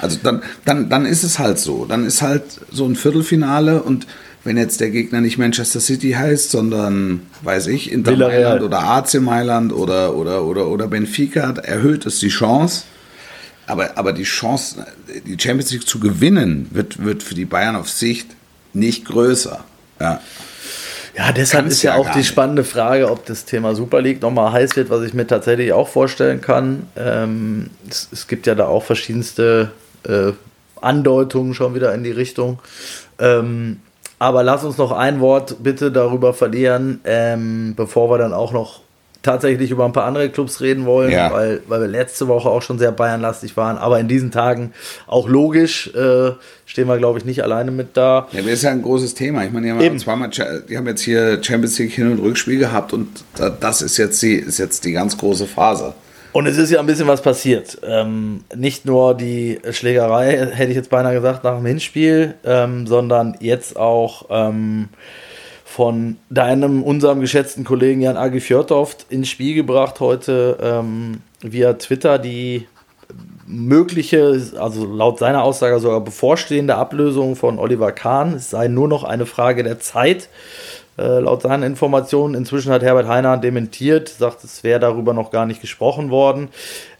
[0.00, 1.84] Also dann, dann, dann ist es halt so.
[1.84, 4.06] Dann ist halt so ein Viertelfinale und
[4.44, 9.14] wenn jetzt der Gegner nicht Manchester City heißt, sondern, weiß ich, Inter Mailand oder AC
[9.14, 12.84] Mailand oder, oder, oder, oder Benfica, erhöht es die Chance.
[13.66, 14.86] Aber, aber die Chance,
[15.26, 18.28] die Champions League zu gewinnen, wird, wird für die Bayern auf Sicht
[18.72, 19.64] nicht größer.
[20.00, 20.20] Ja.
[21.16, 24.20] Ja, deshalb Kann's ist ja, ja auch die spannende Frage, ob das Thema Super League
[24.20, 26.88] nochmal heiß wird, was ich mir tatsächlich auch vorstellen kann.
[26.96, 29.70] Ähm, es, es, gibt ja da auch verschiedenste
[30.08, 30.32] äh,
[30.80, 32.58] Andeutungen schon wieder in die Richtung.
[33.20, 33.80] Ähm,
[34.18, 38.80] aber lass uns noch ein Wort bitte darüber verlieren, ähm, bevor wir dann auch noch
[39.24, 41.32] tatsächlich über ein paar andere Clubs reden wollen, ja.
[41.32, 43.76] weil, weil wir letzte Woche auch schon sehr Bayernlastig waren.
[43.78, 44.72] Aber in diesen Tagen
[45.06, 46.32] auch logisch äh,
[46.66, 48.28] stehen wir, glaube ich, nicht alleine mit da.
[48.32, 49.44] Ja, das ist ja ein großes Thema.
[49.44, 50.30] Ich meine, die haben, zweimal,
[50.68, 53.24] die haben jetzt hier Champions League Hin- und Rückspiel gehabt und
[53.60, 55.94] das ist jetzt die, ist jetzt die ganz große Phase.
[56.32, 57.78] Und es ist ja ein bisschen was passiert.
[57.86, 63.36] Ähm, nicht nur die Schlägerei, hätte ich jetzt beinahe gesagt, nach dem Hinspiel, ähm, sondern
[63.38, 64.88] jetzt auch ähm,
[65.74, 72.20] von deinem, unserem geschätzten Kollegen Jan Agi Fjordhoft ins Spiel gebracht heute ähm, via Twitter
[72.20, 72.68] die
[73.48, 78.34] mögliche, also laut seiner Aussage sogar bevorstehende Ablösung von Oliver Kahn.
[78.34, 80.28] Es sei nur noch eine Frage der Zeit.
[80.96, 85.44] Äh, laut seinen Informationen, inzwischen hat Herbert Heiner dementiert, sagt, es wäre darüber noch gar
[85.44, 86.48] nicht gesprochen worden.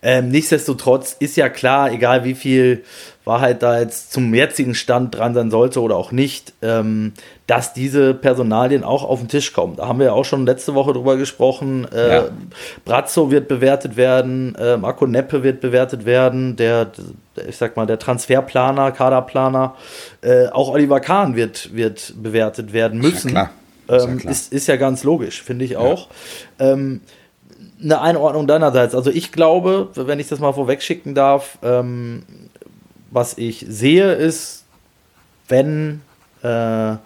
[0.02, 2.85] Ähm, nichtsdestotrotz ist ja klar, egal wie viel
[3.24, 7.12] Wahrheit da jetzt zum jetzigen Stand dran sein sollte oder auch nicht, ähm,
[7.46, 9.76] dass diese Personalien auch auf den Tisch kommen.
[9.76, 11.87] Da haben wir ja auch schon letzte Woche drüber gesprochen.
[11.94, 12.24] Äh, ja.
[12.85, 16.90] Brazzo wird bewertet werden, äh, Marco Neppe wird bewertet werden, der,
[17.48, 19.76] ich sag mal, der Transferplaner, Kaderplaner.
[20.20, 23.35] Äh, auch Oliver Kahn wird, wird bewertet werden müssen.
[23.35, 23.50] Ja,
[23.88, 26.09] ähm, ist, ist, ist, ja ganz logisch, finde ich auch.
[26.59, 26.73] Ja.
[26.73, 27.01] Ähm,
[27.83, 28.94] eine Einordnung deinerseits.
[28.94, 32.23] Also ich glaube, wenn ich das mal vorweg schicken darf, ähm,
[33.11, 34.64] was ich sehe, ist,
[35.49, 36.01] wenn,
[36.42, 36.97] äh,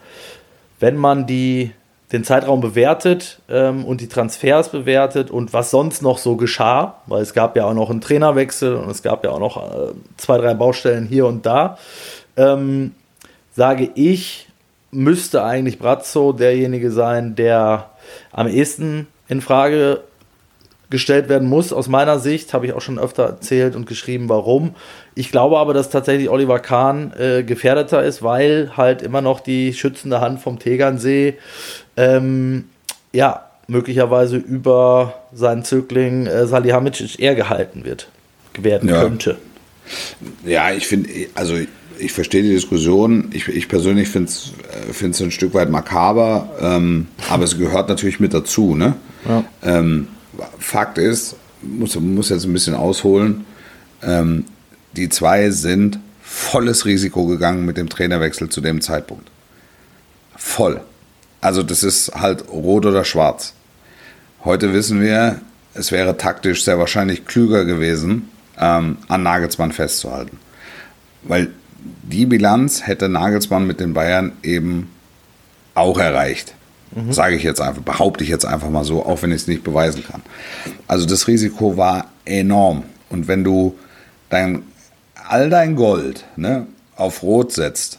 [0.80, 1.72] wenn man die,
[2.12, 7.22] den Zeitraum bewertet ähm, und die Transfers bewertet und was sonst noch so geschah, weil
[7.22, 10.38] es gab ja auch noch einen Trainerwechsel und es gab ja auch noch äh, zwei,
[10.38, 11.76] drei Baustellen hier und da,
[12.36, 12.94] ähm,
[13.54, 14.47] sage ich,
[14.90, 17.90] müsste eigentlich Brazzo derjenige sein, der
[18.32, 20.02] am ehesten in Frage
[20.90, 21.72] gestellt werden muss.
[21.72, 24.74] Aus meiner Sicht habe ich auch schon öfter erzählt und geschrieben, warum.
[25.14, 29.74] Ich glaube aber, dass tatsächlich Oliver Kahn äh, gefährdeter ist, weil halt immer noch die
[29.74, 31.34] schützende Hand vom Tegernsee
[31.96, 32.64] ähm,
[33.12, 38.08] ja möglicherweise über seinen Zögling äh, Salihamidzic eher gehalten wird,
[38.58, 39.02] werden ja.
[39.02, 39.36] könnte.
[40.44, 41.54] Ja, ich finde, also
[41.98, 43.30] ich verstehe die Diskussion.
[43.32, 44.52] Ich, ich persönlich finde es
[45.02, 48.74] äh, ein Stück weit makaber, ähm, aber es gehört natürlich mit dazu.
[48.74, 48.94] Ne?
[49.28, 49.44] Ja.
[49.62, 50.08] Ähm,
[50.58, 53.44] Fakt ist, muss, muss jetzt ein bisschen ausholen,
[54.02, 54.44] ähm,
[54.96, 59.28] die zwei sind volles Risiko gegangen mit dem Trainerwechsel zu dem Zeitpunkt.
[60.36, 60.80] Voll.
[61.40, 63.54] Also das ist halt rot oder schwarz.
[64.44, 65.40] Heute wissen wir,
[65.74, 70.38] es wäre taktisch sehr wahrscheinlich klüger gewesen, ähm, an Nagelsmann festzuhalten.
[71.22, 74.90] Weil die Bilanz hätte Nagelsmann mit den Bayern eben
[75.74, 76.54] auch erreicht.
[76.92, 77.12] Mhm.
[77.12, 79.62] Sage ich jetzt einfach, behaupte ich jetzt einfach mal so, auch wenn ich es nicht
[79.62, 80.22] beweisen kann.
[80.86, 82.84] Also das Risiko war enorm.
[83.10, 83.76] Und wenn du
[84.30, 84.62] dein,
[85.28, 87.98] all dein Gold ne, auf Rot setzt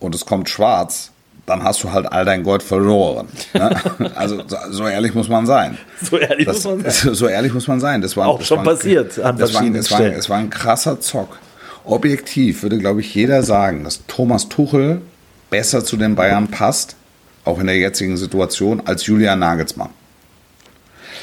[0.00, 1.10] und es kommt schwarz,
[1.46, 3.28] dann hast du halt all dein Gold verloren.
[3.52, 3.76] Ne?
[4.14, 5.76] Also so ehrlich muss man sein.
[6.02, 7.14] So ehrlich das, muss man sein.
[7.14, 8.00] So ehrlich muss man sein.
[8.00, 10.50] Das war, auch das schon war, passiert an das war, das war, es war ein
[10.50, 11.38] krasser Zock.
[11.84, 15.00] Objektiv würde, glaube ich, jeder sagen, dass Thomas Tuchel
[15.50, 16.96] besser zu den Bayern passt,
[17.44, 19.90] auch in der jetzigen Situation, als Julian Nagelsmann.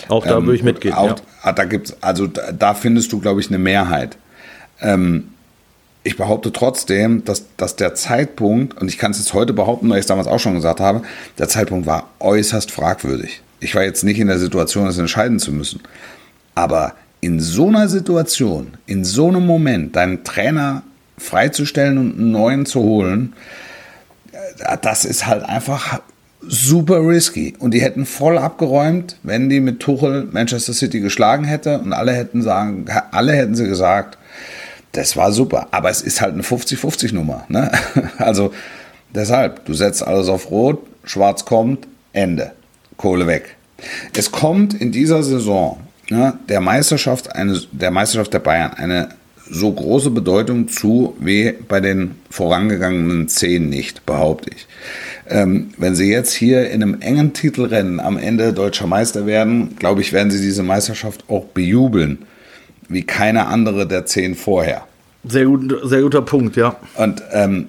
[0.08, 0.94] Auch da ähm, würde ich mitgehen.
[0.94, 1.52] Auch, ja.
[1.52, 4.18] Da gibt's, also da, da, findest du, glaube ich, eine Mehrheit.
[4.80, 5.30] Ähm,
[6.04, 9.98] ich behaupte trotzdem, dass, dass der Zeitpunkt, und ich kann es jetzt heute behaupten, weil
[9.98, 11.04] ich es damals auch schon gesagt habe,
[11.38, 13.42] der Zeitpunkt war äußerst fragwürdig.
[13.60, 15.82] Ich war jetzt nicht in der Situation, es entscheiden zu müssen.
[16.56, 20.84] Aber in so einer Situation, in so einem Moment, deinen Trainer
[21.18, 23.34] freizustellen und einen neuen zu holen,
[24.82, 26.02] das ist halt einfach
[26.42, 27.54] super risky.
[27.60, 32.14] Und die hätten voll abgeräumt, wenn die mit Tuchel Manchester City geschlagen hätte und alle
[32.14, 34.18] hätten sagen, alle hätten sie gesagt,
[34.94, 35.68] das war super.
[35.72, 37.46] Aber es ist halt eine 50-50 Nummer.
[37.48, 37.72] Ne?
[38.18, 38.52] Also
[39.14, 42.52] deshalb, du setzt alles auf Rot, Schwarz kommt, Ende.
[42.98, 43.56] Kohle weg.
[44.16, 45.80] Es kommt in dieser Saison
[46.12, 49.10] ne, der Meisterschaft eine, der Meisterschaft der Bayern eine
[49.50, 54.68] so große Bedeutung zu wie bei den vorangegangenen zehn nicht, behaupte ich.
[55.28, 60.02] Ähm, wenn sie jetzt hier in einem engen Titelrennen am Ende deutscher Meister werden, glaube
[60.02, 62.20] ich, werden sie diese Meisterschaft auch bejubeln,
[62.88, 64.86] wie keine andere der zehn vorher.
[65.24, 66.76] Sehr, gut, sehr guter Punkt, ja.
[66.96, 67.68] Und ähm,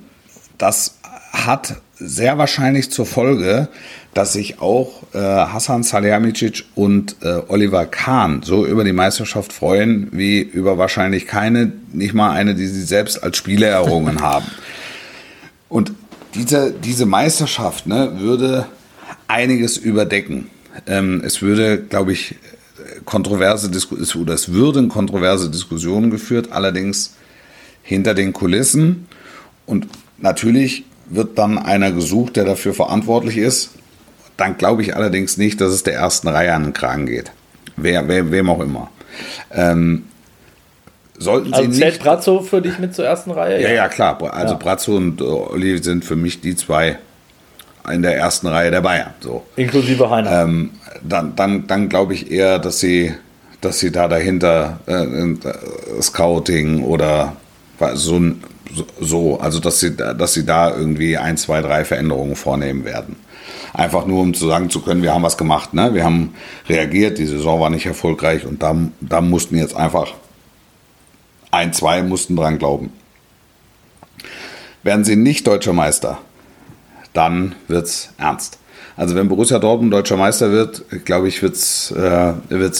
[0.58, 0.98] das
[1.32, 3.68] hat sehr wahrscheinlich zur Folge,
[4.14, 10.08] dass sich auch äh, Hassan Salihamidzic und äh, Oliver Kahn so über die Meisterschaft freuen,
[10.12, 14.46] wie über wahrscheinlich keine, nicht mal eine, die sie selbst als Spieler errungen haben.
[15.68, 15.92] Und
[16.34, 18.66] diese, diese Meisterschaft ne, würde
[19.28, 20.48] einiges überdecken.
[20.86, 22.36] Ähm, es würde, glaube ich,
[23.04, 27.14] kontroverse Diskussionen, oder es würden kontroverse Diskussionen geführt, allerdings
[27.82, 29.06] hinter den Kulissen.
[29.66, 29.86] Und
[30.18, 33.70] natürlich wird dann einer gesucht, der dafür verantwortlich ist.
[34.36, 37.30] Dann glaube ich allerdings nicht, dass es der ersten Reihe an den Kragen geht.
[37.76, 38.90] Wer, wer, wem auch immer.
[39.52, 40.04] Ähm,
[41.18, 43.60] sollten also Sie zählt nicht, Brazzo für dich mit zur ersten Reihe?
[43.62, 44.18] Ja, ja, klar.
[44.32, 44.58] Also ja.
[44.58, 46.98] Brazzo und äh, Olli sind für mich die zwei
[47.90, 49.10] in der ersten Reihe der Bayern.
[49.20, 49.44] So.
[49.56, 50.42] Inklusive Heiner.
[50.42, 50.70] Ähm,
[51.02, 53.14] dann dann, dann glaube ich eher, dass sie,
[53.60, 55.36] dass sie da dahinter äh, äh
[56.00, 57.36] Scouting oder
[57.94, 58.20] so,
[59.00, 63.16] so, also dass sie, dass sie da irgendwie ein, zwei, drei Veränderungen vornehmen werden.
[63.74, 65.94] Einfach nur, um zu sagen zu können, wir haben was gemacht, ne?
[65.94, 66.34] wir haben
[66.68, 70.12] reagiert, die Saison war nicht erfolgreich und da, da mussten jetzt einfach
[71.50, 72.92] ein, zwei mussten dran glauben.
[74.82, 76.18] Werden sie nicht deutscher Meister,
[77.12, 78.58] dann wird es ernst.
[78.96, 82.34] Also wenn Borussia Dortmund deutscher Meister wird, glaube ich, wird es äh,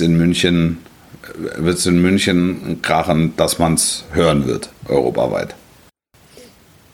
[0.05, 0.79] in München
[1.57, 5.55] wird es in München krachen, dass man es hören wird, europaweit.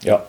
[0.03, 0.25] Ja.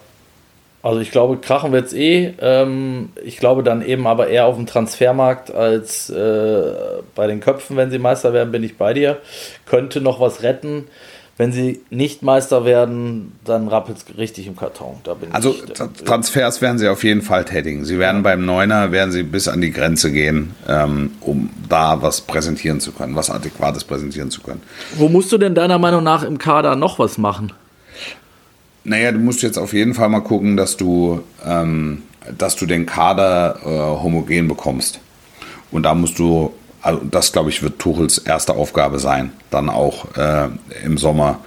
[0.82, 2.34] Also ich glaube, krachen wird es eh.
[2.40, 6.72] Ähm, ich glaube dann eben aber eher auf dem Transfermarkt als äh,
[7.16, 9.18] bei den Köpfen, wenn sie Meister werden, bin ich bei dir.
[9.66, 10.86] Könnte noch was retten.
[11.36, 14.98] Wenn sie nicht Meister werden, dann rappelt es richtig im Karton.
[15.32, 17.86] also ich, Transfers werden sie auf jeden Fall tätigen.
[17.86, 22.20] Sie werden beim Neuner, werden sie bis an die Grenze gehen, ähm, um da was
[22.20, 24.62] präsentieren zu können, was Adäquates präsentieren zu können.
[24.96, 27.54] Wo musst du denn deiner Meinung nach im Kader noch was machen?
[28.84, 32.04] Naja, du musst jetzt auf jeden Fall mal gucken, dass du, ähm,
[32.38, 35.00] dass du den Kader äh, homogen bekommst.
[35.72, 40.16] Und da musst du also das, glaube ich, wird Tuchels erste Aufgabe sein, dann auch
[40.16, 40.50] äh,
[40.84, 41.40] im Sommer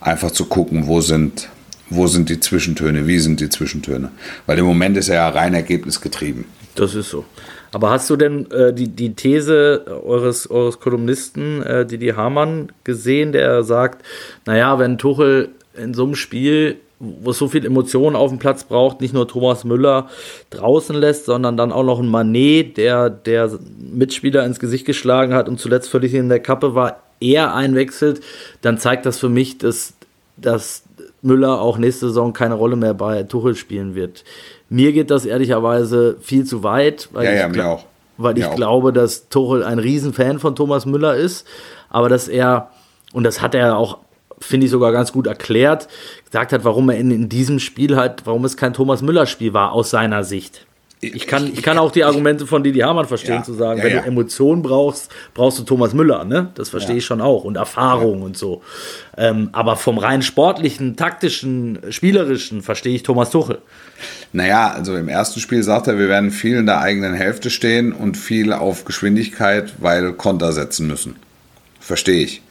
[0.00, 1.48] einfach zu gucken, wo sind,
[1.90, 4.10] wo sind die Zwischentöne, wie sind die Zwischentöne.
[4.46, 6.44] Weil im Moment ist er ja rein ergebnisgetrieben.
[6.76, 7.24] Das ist so.
[7.72, 13.32] Aber hast du denn äh, die, die These eures, eures Kolumnisten, äh, Didi Hamann, gesehen,
[13.32, 14.04] der sagt,
[14.46, 18.64] naja, wenn Tuchel in so einem Spiel wo es so viel Emotionen auf dem Platz
[18.64, 20.08] braucht, nicht nur Thomas Müller
[20.50, 25.48] draußen lässt, sondern dann auch noch ein Manet, der der Mitspieler ins Gesicht geschlagen hat
[25.48, 28.22] und zuletzt völlig in der Kappe war, er einwechselt,
[28.62, 29.94] dann zeigt das für mich, dass,
[30.36, 30.84] dass
[31.22, 34.24] Müller auch nächste Saison keine Rolle mehr bei Tuchel spielen wird.
[34.68, 37.84] Mir geht das ehrlicherweise viel zu weit, weil ja, ich, ja, auch.
[38.16, 38.56] Weil mir ich auch.
[38.56, 41.46] glaube, dass Tuchel ein Riesenfan von Thomas Müller ist,
[41.90, 42.70] aber dass er,
[43.12, 43.98] und das hat er auch
[44.40, 45.88] finde ich sogar ganz gut erklärt,
[46.24, 49.72] gesagt hat, warum er in, in diesem Spiel halt, warum es kein Thomas Müller-Spiel war,
[49.72, 50.66] aus seiner Sicht.
[51.00, 53.84] Ich kann, ich kann auch die Argumente von Didi Hamann verstehen, ja, zu sagen, ja,
[53.84, 54.00] wenn ja.
[54.00, 56.50] du Emotionen brauchst, brauchst du Thomas Müller, ne?
[56.54, 57.44] Das verstehe ich schon auch.
[57.44, 58.62] Und Erfahrung und so.
[59.16, 63.58] Ähm, aber vom rein sportlichen, taktischen, spielerischen verstehe ich Thomas Tuchel.
[64.32, 67.92] Naja, also im ersten Spiel sagt er, wir werden viel in der eigenen Hälfte stehen
[67.92, 71.16] und viel auf Geschwindigkeit, weil Konter setzen müssen.
[71.78, 72.42] Verstehe ich.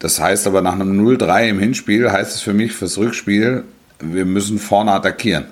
[0.00, 3.64] Das heißt aber nach einem 0-3 im Hinspiel heißt es für mich fürs Rückspiel,
[4.00, 5.44] wir müssen vorne attackieren.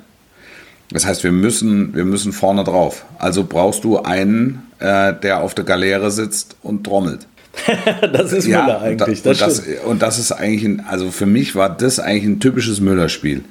[0.91, 3.05] Das heißt, wir müssen, wir müssen vorne drauf.
[3.19, 7.27] Also brauchst du einen, äh, der auf der Galeere sitzt und trommelt.
[8.13, 9.19] das ist ja, Müller eigentlich.
[9.19, 12.41] Und, das, das, und das ist eigentlich, ein, also für mich war das eigentlich ein
[12.41, 13.45] typisches Müller-Spiel.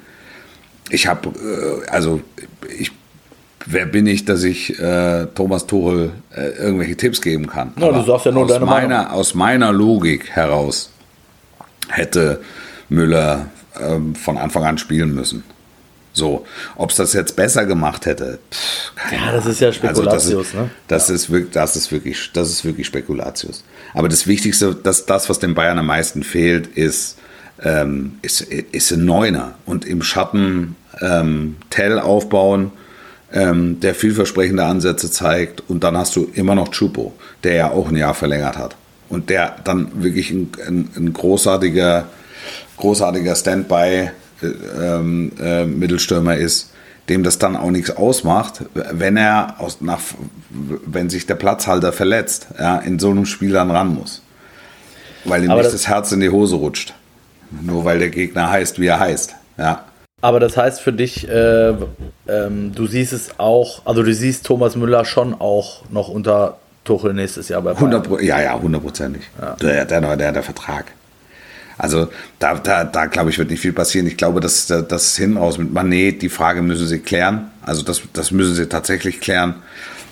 [0.90, 2.22] Ich habe, äh, also
[2.76, 2.90] ich,
[3.70, 7.72] wer bin ich, dass ich äh, Thomas Tuchel äh, irgendwelche Tipps geben kann?
[7.78, 9.12] Ja, du sagst ja nur aus deine meiner, Meinung.
[9.12, 10.90] Aus meiner Logik heraus
[11.88, 12.40] hätte
[12.88, 13.46] Müller
[13.80, 15.44] ähm, von Anfang an spielen müssen.
[16.12, 16.46] So,
[16.76, 20.54] ob es das jetzt besser gemacht hätte, pff, ja, das ist ja Spekulatius, also das,
[20.54, 20.70] ne?
[20.88, 21.14] Das, ja.
[21.14, 23.62] ist wirklich, das ist wirklich, das ist wirklich Spekulatius.
[23.94, 27.18] Aber das Wichtigste, das, das, was den Bayern am meisten fehlt, ist,
[27.62, 29.54] ähm, ist, ist ein Neuner.
[29.64, 32.72] Und im Schatten ähm, Tell aufbauen,
[33.32, 35.62] ähm, der vielversprechende Ansätze zeigt.
[35.68, 37.14] Und dann hast du immer noch Chupo,
[37.44, 38.76] der ja auch ein Jahr verlängert hat.
[39.08, 42.08] Und der dann wirklich ein, ein, ein großartiger,
[42.76, 46.72] großartiger Standby-Mittelstürmer ähm, äh, ist,
[47.08, 50.00] dem das dann auch nichts ausmacht, wenn er aus, nach,
[50.50, 54.22] wenn sich der Platzhalter verletzt, ja, in so einem Spiel dann ran muss.
[55.24, 56.94] Weil ihm nicht das, das Herz in die Hose rutscht.
[57.62, 59.34] Nur weil der Gegner heißt, wie er heißt.
[59.56, 59.84] Ja.
[60.20, 61.74] Aber das heißt für dich, äh,
[62.28, 67.14] ähm, du siehst es auch, also du siehst Thomas Müller schon auch noch unter Tuchel
[67.14, 67.94] nächstes Jahr bei Bayern.
[67.94, 69.22] 100, ja, ja, hundertprozentig.
[69.40, 69.54] Ja.
[69.56, 70.86] Der, der, der, der Vertrag.
[71.76, 72.08] Also
[72.40, 74.08] da, da, da glaube ich, wird nicht viel passieren.
[74.08, 77.52] Ich glaube, dass das hinaus mit Manet, die Frage müssen sie klären.
[77.62, 79.54] Also das, das müssen sie tatsächlich klären.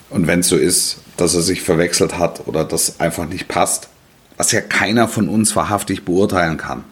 [0.09, 3.89] Und wenn es so ist, dass er sich verwechselt hat oder das einfach nicht passt,
[4.37, 6.85] was ja keiner von uns wahrhaftig beurteilen kann.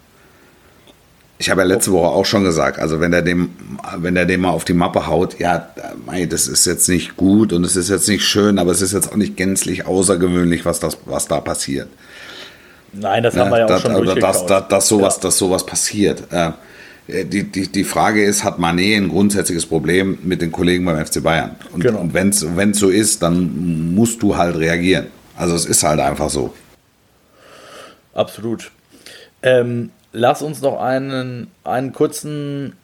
[1.39, 3.51] Ich habe ja letzte Woche auch schon gesagt, also wenn der dem,
[3.97, 5.69] wenn der dem mal auf die Mappe haut, ja,
[6.29, 9.11] das ist jetzt nicht gut und es ist jetzt nicht schön, aber es ist jetzt
[9.11, 11.89] auch nicht gänzlich außergewöhnlich, was das, was da passiert.
[12.93, 15.23] Nein, das haben wir ja auch das, schon also dass, dass, dass, sowas, ja.
[15.23, 16.23] dass sowas passiert.
[17.09, 21.23] Die, die, die Frage ist, hat Manet ein grundsätzliches Problem mit den Kollegen beim FC
[21.23, 21.57] Bayern?
[21.73, 21.99] Und, genau.
[21.99, 25.09] und wenn es so ist, dann musst du halt reagieren.
[25.37, 26.55] Also es ist halt einfach so.
[28.15, 28.71] Absolut.
[29.43, 32.75] Ähm, lass uns noch einen, einen kurzen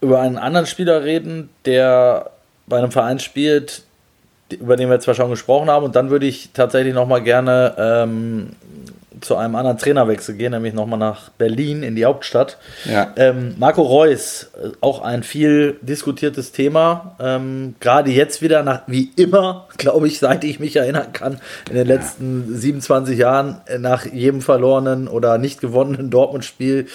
[0.00, 2.30] über einen anderen Spieler reden, der
[2.66, 3.82] bei einem Verein spielt,
[4.50, 5.84] über den wir zwar schon gesprochen haben.
[5.84, 8.50] Und dann würde ich tatsächlich noch mal gerne ähm,
[9.20, 12.58] zu einem anderen Trainerwechsel gehen, nämlich nochmal nach Berlin in die Hauptstadt.
[12.84, 13.12] Ja.
[13.16, 17.16] Ähm, Marco Reus, äh, auch ein viel diskutiertes Thema.
[17.20, 21.76] Ähm, Gerade jetzt wieder, nach, wie immer, glaube ich, seit ich mich erinnern kann, in
[21.76, 26.86] den letzten 27 Jahren, äh, nach jedem verlorenen oder nicht gewonnenen Dortmund-Spiel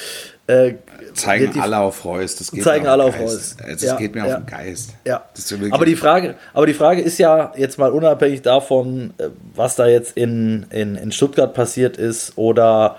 [0.48, 0.74] äh,
[1.14, 2.36] zeigen die, alle auf Reus.
[2.36, 3.56] Das geht zeigen alle auf Reus.
[3.58, 4.94] Das ja, geht mir ja, auf den Geist.
[5.06, 5.24] Ja.
[5.72, 9.88] aber, die Frage, aber die Frage ist ja jetzt mal unabhängig davon, äh, was da
[9.88, 12.98] jetzt in, in, in Stuttgart passiert ist oder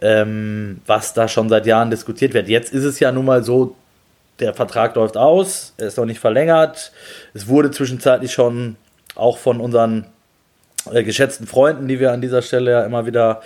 [0.00, 2.48] ähm, was da schon seit Jahren diskutiert wird.
[2.48, 3.76] Jetzt ist es ja nun mal so,
[4.40, 6.92] der Vertrag läuft aus, er ist noch nicht verlängert.
[7.34, 8.76] Es wurde zwischenzeitlich schon
[9.14, 10.06] auch von unseren
[10.90, 13.42] äh, geschätzten Freunden, die wir an dieser Stelle ja immer wieder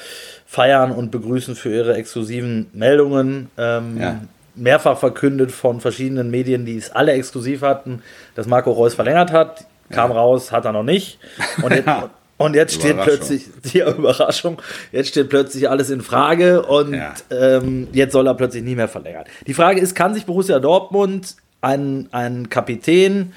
[0.55, 3.49] feiern und begrüßen für ihre exklusiven Meldungen.
[3.59, 4.21] Ähm, ja.
[4.55, 8.03] Mehrfach verkündet von verschiedenen Medien, die es alle exklusiv hatten,
[8.37, 9.67] dass Marco Reus verlängert hat.
[9.91, 10.17] Kam ja.
[10.17, 11.19] raus, hat er noch nicht.
[11.61, 11.89] Und jetzt,
[12.37, 17.15] und jetzt steht plötzlich, die Überraschung, jetzt steht plötzlich alles in Frage und ja.
[17.33, 19.25] ähm, jetzt soll er plötzlich nie mehr verlängern.
[19.49, 23.33] Die Frage ist, kann sich Borussia Dortmund einen, einen Kapitän,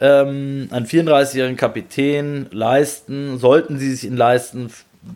[0.00, 4.68] ähm, einen 34-jährigen Kapitän leisten, sollten sie sich ihn leisten,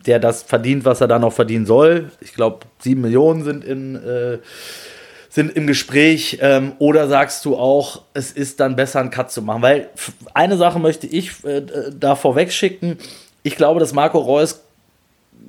[0.05, 2.11] der das verdient, was er da noch verdienen soll.
[2.21, 4.37] Ich glaube, sieben Millionen sind in äh,
[5.31, 6.39] sind im Gespräch.
[6.41, 9.61] Ähm, oder sagst du auch, es ist dann besser, einen Cut zu machen?
[9.61, 9.89] Weil
[10.33, 11.63] eine Sache möchte ich äh,
[11.97, 12.97] da vorweg schicken.
[13.41, 14.61] Ich glaube, dass Marco Reus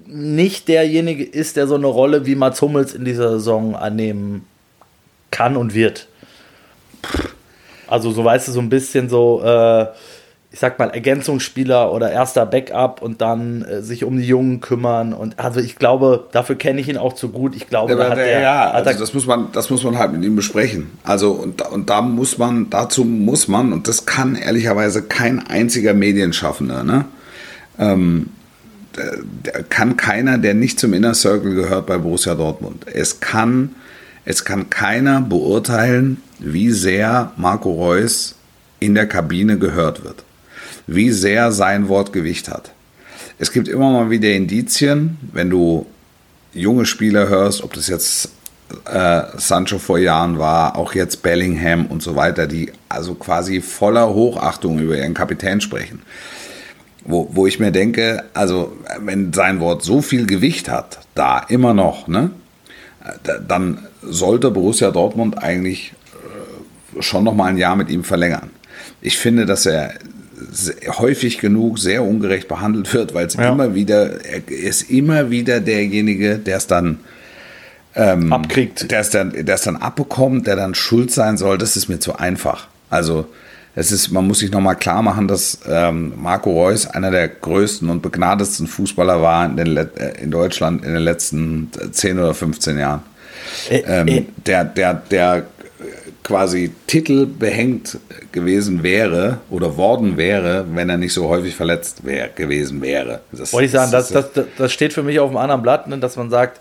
[0.06, 4.46] nicht derjenige ist, der so eine Rolle wie Mats Hummels in dieser Saison annehmen
[5.30, 6.06] kann und wird.
[7.88, 9.86] Also so weißt du so ein bisschen so, äh,
[10.52, 15.14] ich sag mal, Ergänzungsspieler oder erster Backup und dann äh, sich um die Jungen kümmern.
[15.14, 17.56] Und also ich glaube, dafür kenne ich ihn auch zu gut.
[17.56, 20.22] Ich glaube, ja, hat der, ja, also das muss man, das muss man halt mit
[20.22, 20.90] ihm besprechen.
[21.04, 25.94] Also und, und da muss man, dazu muss man, und das kann ehrlicherweise kein einziger
[25.94, 27.06] Medienschaffender, ne?
[27.78, 28.28] Ähm,
[29.70, 32.84] kann keiner, der nicht zum Inner Circle gehört bei Borussia Dortmund.
[32.92, 33.74] Es kann,
[34.26, 38.34] es kann keiner beurteilen, wie sehr Marco Reus
[38.80, 40.24] in der Kabine gehört wird
[40.86, 42.72] wie sehr sein Wort Gewicht hat.
[43.38, 45.86] Es gibt immer mal wieder Indizien, wenn du
[46.54, 48.30] junge Spieler hörst, ob das jetzt
[48.86, 54.08] äh, Sancho vor Jahren war, auch jetzt Bellingham und so weiter, die also quasi voller
[54.08, 56.02] Hochachtung über ihren Kapitän sprechen.
[57.04, 61.74] Wo, wo ich mir denke, also wenn sein Wort so viel Gewicht hat, da immer
[61.74, 62.30] noch, ne,
[63.48, 65.94] dann sollte Borussia Dortmund eigentlich
[66.96, 68.50] äh, schon noch mal ein Jahr mit ihm verlängern.
[69.00, 69.94] Ich finde, dass er
[70.98, 73.52] häufig genug sehr ungerecht behandelt wird, weil es ja.
[73.52, 77.00] immer wieder, er ist immer wieder derjenige, der es dann
[77.94, 78.90] ähm, abkriegt.
[78.90, 82.68] Der es dann, dann abbekommt, der dann schuld sein soll, das ist mir zu einfach.
[82.90, 83.26] Also
[83.74, 87.88] es ist, man muss sich nochmal klar machen, dass ähm, Marco Reus einer der größten
[87.88, 89.86] und begnadetsten Fußballer war in, den, äh,
[90.20, 93.02] in Deutschland in den letzten 10 oder 15 Jahren.
[93.70, 94.24] Äh, ähm, äh.
[94.46, 95.46] Der, der, der
[96.22, 97.98] quasi Titel behängt
[98.30, 103.20] gewesen wäre oder worden wäre, wenn er nicht so häufig verletzt wär, gewesen wäre.
[103.32, 105.98] Das, Wollte ich sagen, das, das, das, steht für mich auf einem anderen Blatt, ne,
[105.98, 106.60] dass man sagt,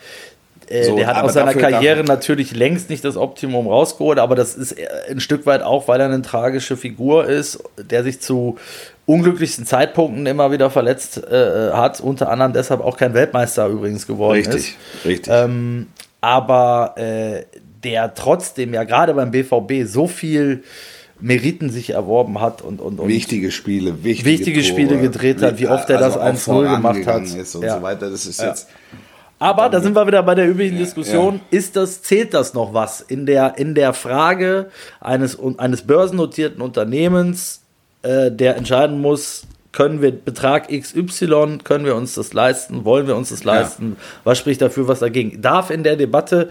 [0.67, 4.55] äh, so, der hat aus seiner Karriere natürlich längst nicht das Optimum rausgeholt, aber das
[4.55, 8.57] ist äh, ein Stück weit auch, weil er eine tragische Figur ist, der sich zu
[9.05, 14.37] unglücklichsten Zeitpunkten immer wieder verletzt äh, hat, unter anderem deshalb auch kein Weltmeister übrigens geworden
[14.37, 15.05] richtig, ist.
[15.05, 15.33] Richtig, richtig.
[15.33, 15.87] Ähm,
[16.21, 17.43] aber äh,
[17.83, 20.63] der trotzdem ja gerade beim BVB so viel
[21.19, 25.67] Meriten sich erworben hat und, und, und wichtige Spiele, wichtige, wichtige Spiele gedreht hat, wie
[25.67, 27.77] oft er also das 1-0 gemacht hat ist und ja.
[27.77, 28.09] so weiter.
[28.09, 28.47] Das ist ja.
[28.47, 28.67] jetzt
[29.41, 31.37] aber da sind wir wieder bei der üblichen Diskussion.
[31.37, 31.57] Ja.
[31.57, 34.69] Ist das, zählt das noch was in der, in der Frage
[34.99, 37.63] eines, eines börsennotierten Unternehmens,
[38.03, 43.15] äh, der entscheiden muss, können wir Betrag XY, können wir uns das leisten, wollen wir
[43.15, 45.41] uns das leisten, was spricht dafür, was dagegen?
[45.41, 46.49] Darf in der Debatte,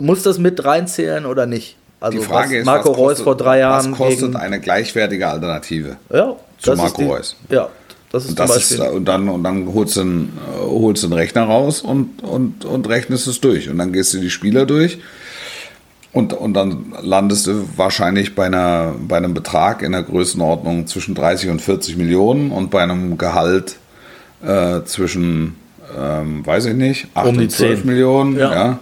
[0.00, 1.76] muss das mit reinzählen oder nicht?
[2.00, 3.92] Also die Frage ist, Marco Reus vor drei Jahren.
[3.92, 7.36] Was kostet eine gleichwertige Alternative ja, zu Marco die, Reus?
[7.48, 7.68] Ja,
[8.10, 11.44] das ist und, das ist, und dann, und dann holst du einen, holst einen Rechner
[11.44, 13.70] raus und, und, und rechnest es durch.
[13.70, 14.98] Und dann gehst du die Spieler durch.
[16.12, 21.14] Und, und dann landest du wahrscheinlich bei, einer, bei einem Betrag in der Größenordnung zwischen
[21.14, 23.76] 30 und 40 Millionen und bei einem Gehalt
[24.44, 25.54] äh, zwischen,
[25.98, 27.86] ähm, weiß ich nicht, 8 um und 12 10.
[27.86, 28.38] Millionen.
[28.38, 28.52] Ja.
[28.52, 28.78] ja.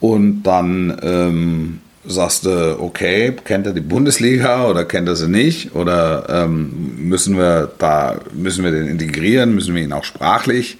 [0.00, 5.74] Und dann ähm, sagst du, okay, kennt er die Bundesliga oder kennt er sie nicht?
[5.74, 9.54] Oder ähm, müssen wir da, müssen wir den integrieren?
[9.54, 10.78] Müssen wir ihn auch sprachlich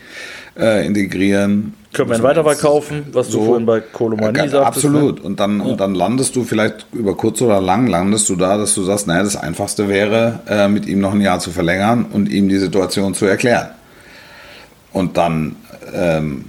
[0.58, 1.74] äh, integrieren?
[1.92, 4.84] Können wir ihn weiterverkaufen, was so, du vorhin bei Kolomani äh, sagtest?
[4.84, 5.18] Absolut.
[5.18, 5.24] Ne?
[5.24, 5.64] Und dann, ja.
[5.64, 9.06] und dann landest du vielleicht über kurz oder lang, landest du da, dass du sagst,
[9.06, 12.58] naja, das Einfachste wäre, äh, mit ihm noch ein Jahr zu verlängern und ihm die
[12.58, 13.70] Situation zu erklären.
[14.92, 15.56] Und dann
[15.94, 16.46] ähm,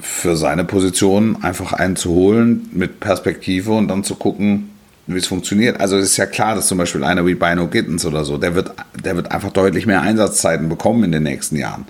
[0.00, 4.70] für seine Position einfach einen zu holen mit Perspektive und dann zu gucken,
[5.06, 5.80] wie es funktioniert.
[5.80, 8.54] Also es ist ja klar, dass zum Beispiel einer wie Bino Gittens oder so, der
[8.54, 8.72] wird,
[9.02, 11.86] der wird einfach deutlich mehr Einsatzzeiten bekommen in den nächsten Jahren.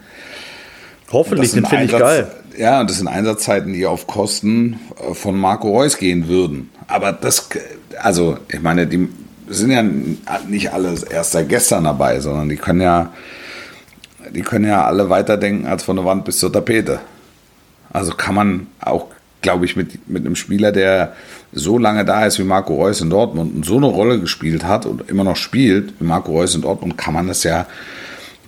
[1.11, 2.31] Hoffentlich, den finde ich geil.
[2.57, 6.71] Ja, das sind Einsatzzeiten, die auf Kosten äh, von Marco Reus gehen würden.
[6.87, 7.49] Aber das,
[8.01, 9.09] also ich meine, die
[9.49, 13.13] sind ja nicht alle erst seit gestern dabei, sondern die können ja,
[14.31, 17.01] die können ja alle weiterdenken als von der Wand bis zur Tapete.
[17.93, 19.07] Also kann man auch,
[19.41, 21.15] glaube ich, mit, mit einem Spieler, der
[21.53, 24.87] so lange da ist wie Marco Reus in Dortmund und so eine Rolle gespielt hat
[24.87, 27.67] und immer noch spielt wie Marco Reus in Dortmund, kann man das ja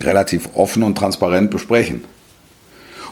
[0.01, 2.03] relativ offen und transparent besprechen.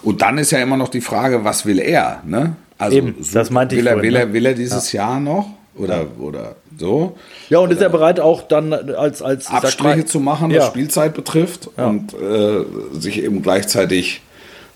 [0.01, 2.21] Und dann ist ja immer noch die Frage, was will er?
[2.25, 2.55] Ne?
[2.77, 4.33] Also Eben, das meinte will ich er, vorhin, will, er, ne?
[4.33, 5.09] will er dieses ja.
[5.09, 5.49] Jahr noch?
[5.75, 6.07] Oder, ja.
[6.19, 7.17] oder so.
[7.49, 11.13] Ja, und ist er bereit auch dann als, als Abstriche mal, zu machen, was Spielzeit
[11.13, 11.87] betrifft ja.
[11.87, 12.65] und äh,
[12.99, 14.21] sich eben gleichzeitig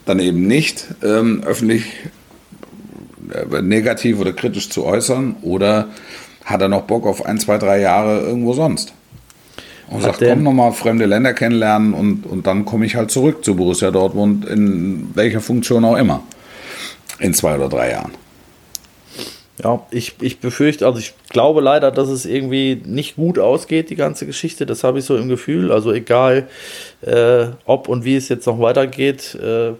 [0.06, 1.86] dann eben nicht ähm, öffentlich
[3.32, 5.90] äh, negativ oder kritisch zu äußern oder
[6.46, 8.94] hat er noch Bock auf ein, zwei, drei Jahre irgendwo sonst?
[9.88, 13.46] Und hat sagt, komm nochmal fremde Länder kennenlernen und, und dann komme ich halt zurück
[13.46, 16.24] zu Borussia Dortmund in welcher Funktion auch immer.
[17.20, 18.12] In zwei oder drei Jahren.
[19.64, 23.96] Ja, ich, ich befürchte, also ich glaube leider, dass es irgendwie nicht gut ausgeht, die
[23.96, 24.66] ganze Geschichte.
[24.66, 25.72] Das habe ich so im Gefühl.
[25.72, 26.48] Also egal,
[27.02, 29.74] äh, ob und wie es jetzt noch weitergeht, äh,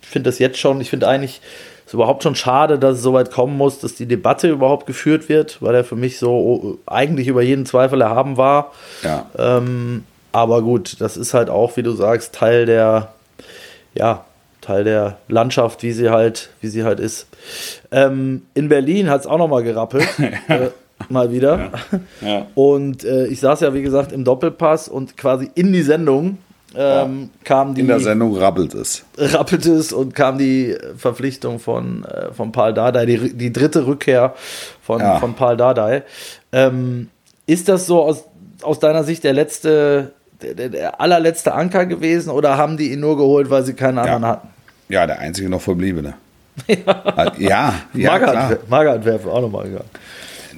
[0.00, 1.40] finde das jetzt schon, ich finde eigentlich
[1.88, 5.30] es überhaupt schon schade, dass es so weit kommen muss, dass die Debatte überhaupt geführt
[5.30, 8.72] wird, weil er für mich so eigentlich über jeden Zweifel erhaben war.
[9.02, 9.30] Ja.
[9.38, 13.14] Ähm, aber gut, das ist halt auch, wie du sagst, Teil der,
[13.94, 14.26] ja,
[14.60, 17.26] Teil der Landschaft, wie sie halt, wie sie halt ist.
[17.90, 20.06] Ähm, in Berlin hat es auch noch mal gerappelt.
[20.48, 20.68] äh,
[21.08, 21.70] mal wieder.
[22.20, 22.28] Ja.
[22.28, 22.46] Ja.
[22.54, 26.36] Und äh, ich saß ja, wie gesagt, im Doppelpass und quasi in die Sendung
[26.76, 27.80] ähm, kam die.
[27.80, 29.04] In der Sendung rappelt es.
[29.16, 34.34] Rappelt es und kam die Verpflichtung von, äh, von Paul Dardai, die, die dritte Rückkehr
[34.82, 35.18] von, ja.
[35.18, 36.02] von Paul Dardai.
[36.52, 37.08] Ähm,
[37.46, 38.24] ist das so aus,
[38.62, 40.12] aus deiner Sicht der letzte,
[40.42, 44.22] der, der, allerletzte Anker gewesen oder haben die ihn nur geholt, weil sie keinen anderen
[44.22, 44.28] ja.
[44.28, 44.48] hatten?
[44.90, 46.14] Ja, der einzige noch verbliebene.
[46.68, 49.90] ja, ja, ja wäre auch nochmal gegangen.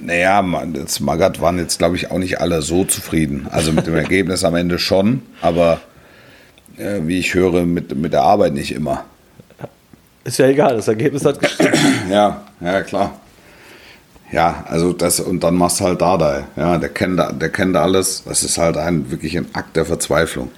[0.03, 0.43] Naja,
[0.73, 3.47] das Magath waren jetzt, glaube ich, auch nicht alle so zufrieden.
[3.51, 5.79] Also mit dem Ergebnis am Ende schon, aber
[6.81, 9.05] äh, wie ich höre, mit, mit der Arbeit nicht immer.
[10.23, 11.75] Ist ja egal, das Ergebnis hat gestimmt.
[12.09, 13.19] ja, ja, klar.
[14.31, 16.45] Ja, also das, und dann machst du halt Dardai.
[16.55, 18.23] Ja, der kennt, der kennt alles.
[18.25, 20.51] Das ist halt ein, wirklich ein Akt der Verzweiflung.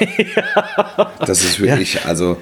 [0.00, 1.10] ja.
[1.26, 2.00] Das ist wirklich, ja.
[2.06, 2.36] also,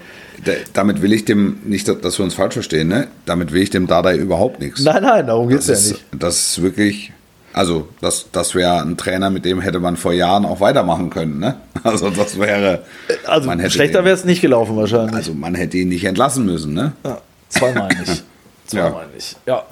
[0.74, 3.08] damit will ich dem, nicht, dass wir uns falsch verstehen, ne?
[3.24, 4.82] Damit will ich dem Dardai überhaupt nichts.
[4.82, 6.04] Nein, nein, darum geht es ja nicht.
[6.12, 7.12] Das ist wirklich,
[7.52, 11.38] also, das, das wäre ein Trainer, mit dem hätte man vor Jahren auch weitermachen können.
[11.38, 11.56] Ne?
[11.86, 12.82] Also, das wäre.
[13.26, 15.14] Also, schlechter wäre es nicht gelaufen, wahrscheinlich.
[15.14, 16.74] Also, man hätte ihn nicht entlassen müssen.
[16.74, 16.92] Ne?
[17.04, 17.18] Ja,
[17.48, 18.24] zweimal nicht.
[18.66, 19.14] zweimal ja.
[19.14, 19.36] nicht.
[19.46, 19.64] Ja.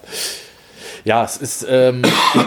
[1.05, 2.01] Ja, es ist, ähm,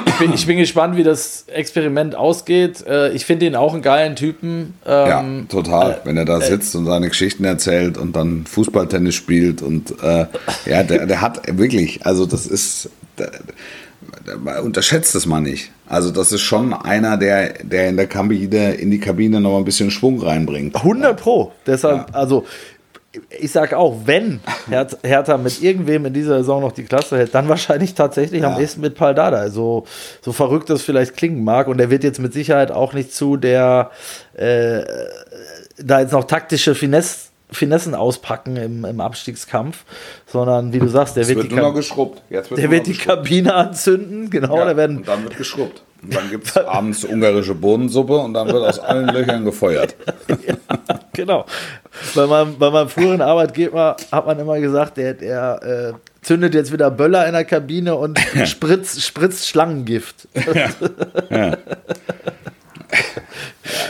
[0.07, 2.84] ich, bin, ich, bin, gespannt, wie das Experiment ausgeht.
[2.88, 4.74] Äh, ich finde ihn auch einen geilen Typen.
[4.84, 5.91] Ähm, ja, total.
[5.91, 9.91] Äh, Wenn er da äh, sitzt und seine Geschichten erzählt und dann Fußballtennis spielt und
[10.01, 10.26] äh,
[10.65, 12.89] ja, der, der hat wirklich, also das ist,
[13.20, 13.30] der,
[14.64, 15.72] unterschätzt es mal nicht.
[15.88, 19.66] Also das ist schon einer, der, der in der Kabine, in die Kabine noch ein
[19.66, 20.76] bisschen Schwung reinbringt.
[20.76, 21.51] 100 Pro.
[21.66, 22.16] Deshalb, ja.
[22.16, 22.45] also
[23.39, 24.39] ich sage auch, wenn
[25.03, 28.53] Hertha mit irgendwem in dieser Saison noch die Klasse hält, dann wahrscheinlich tatsächlich ja.
[28.53, 29.49] am ehesten mit Paldada.
[29.49, 29.86] So,
[30.22, 31.68] so verrückt das vielleicht klingen mag.
[31.68, 33.91] Und er wird jetzt mit Sicherheit auch nicht zu der
[34.34, 34.84] äh,
[35.78, 39.86] da jetzt noch taktische Finesse Finessen auspacken im, im Abstiegskampf,
[40.26, 44.30] sondern wie du sagst, der wird, wird, die, Ka wird der wird die Kabine anzünden,
[44.30, 45.82] genau, ja, da werden und dann wird geschrubbt.
[46.04, 49.95] Und dann gibt es abends ungarische Bohnensuppe und dann wird aus allen Löchern gefeuert.
[50.28, 50.56] ja,
[51.14, 51.45] genau.
[52.14, 56.72] Bei meinem, bei meinem früheren Arbeitgeber hat man immer gesagt, der, der äh, zündet jetzt
[56.72, 60.28] wieder Böller in der Kabine und spritzt, spritzt Schlangengift.
[60.54, 60.70] Ja.
[61.30, 61.58] ja.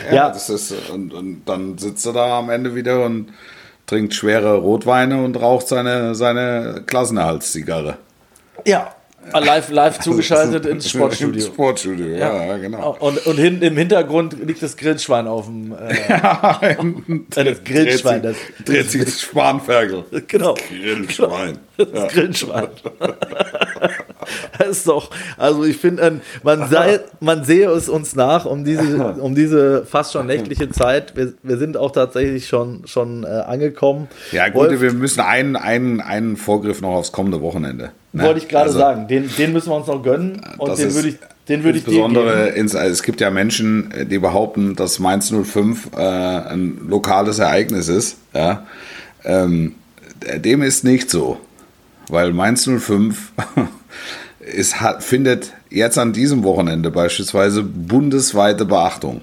[0.09, 0.29] Ja, ja.
[0.29, 3.33] Das ist, und, und dann sitzt er da am Ende wieder und
[3.85, 7.97] trinkt schwere Rotweine und raucht seine, seine Klassenerhaltszigarre.
[8.65, 8.93] Ja,
[9.33, 11.45] live, live zugeschaltet ins Sportstudio.
[11.45, 12.97] Sportstudio, ja, ja genau.
[12.99, 15.73] Und, und hin, im Hintergrund liegt das Grillschwein auf dem.
[15.73, 16.59] Äh, ja,
[17.43, 18.23] das Grillschwein.
[18.23, 18.35] Das
[18.65, 20.05] dreht sich das Spanferkel.
[20.27, 20.55] Genau.
[20.55, 21.59] Grillschwein.
[21.77, 22.07] Das ja.
[22.07, 22.67] Grillschwein.
[24.57, 28.97] das ist doch, also ich finde, man, sei, man sehe es uns nach um diese,
[29.19, 31.15] um diese fast schon nächtliche Zeit.
[31.15, 34.07] Wir, wir sind auch tatsächlich schon, schon äh, angekommen.
[34.31, 37.91] Ja, gut, Wolf, wir müssen einen, einen, einen Vorgriff noch aufs kommende Wochenende.
[38.13, 38.23] Ne?
[38.23, 41.09] Wollte ich gerade also, sagen, den, den müssen wir uns noch gönnen und den würde
[41.09, 41.17] ich,
[41.47, 45.91] den würde ich Insbesondere, ins, also es gibt ja Menschen, die behaupten, dass Mainz 05
[45.95, 48.17] äh, ein lokales Ereignis ist.
[48.33, 48.65] Ja?
[49.23, 49.75] Ähm,
[50.37, 51.37] dem ist nicht so,
[52.09, 53.33] weil Mainz 05
[54.39, 59.21] ist, hat, findet jetzt an diesem Wochenende beispielsweise bundesweite Beachtung.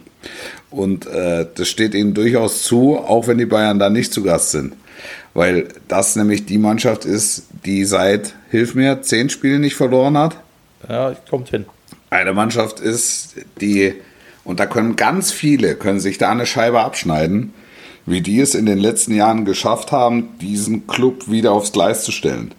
[0.70, 4.51] Und äh, das steht ihnen durchaus zu, auch wenn die Bayern da nicht zu Gast
[4.51, 4.74] sind
[5.35, 10.37] weil das nämlich die Mannschaft ist, die seit, hilf mir, zehn Spielen nicht verloren hat.
[10.89, 11.66] Ja, kommt hin.
[12.09, 13.95] Eine Mannschaft ist, die,
[14.45, 17.53] und da können ganz viele, können sich da eine Scheibe abschneiden,
[18.07, 22.12] wie die es in den letzten Jahren geschafft haben, diesen Club wieder aufs Gleis zu
[22.12, 22.53] stellen.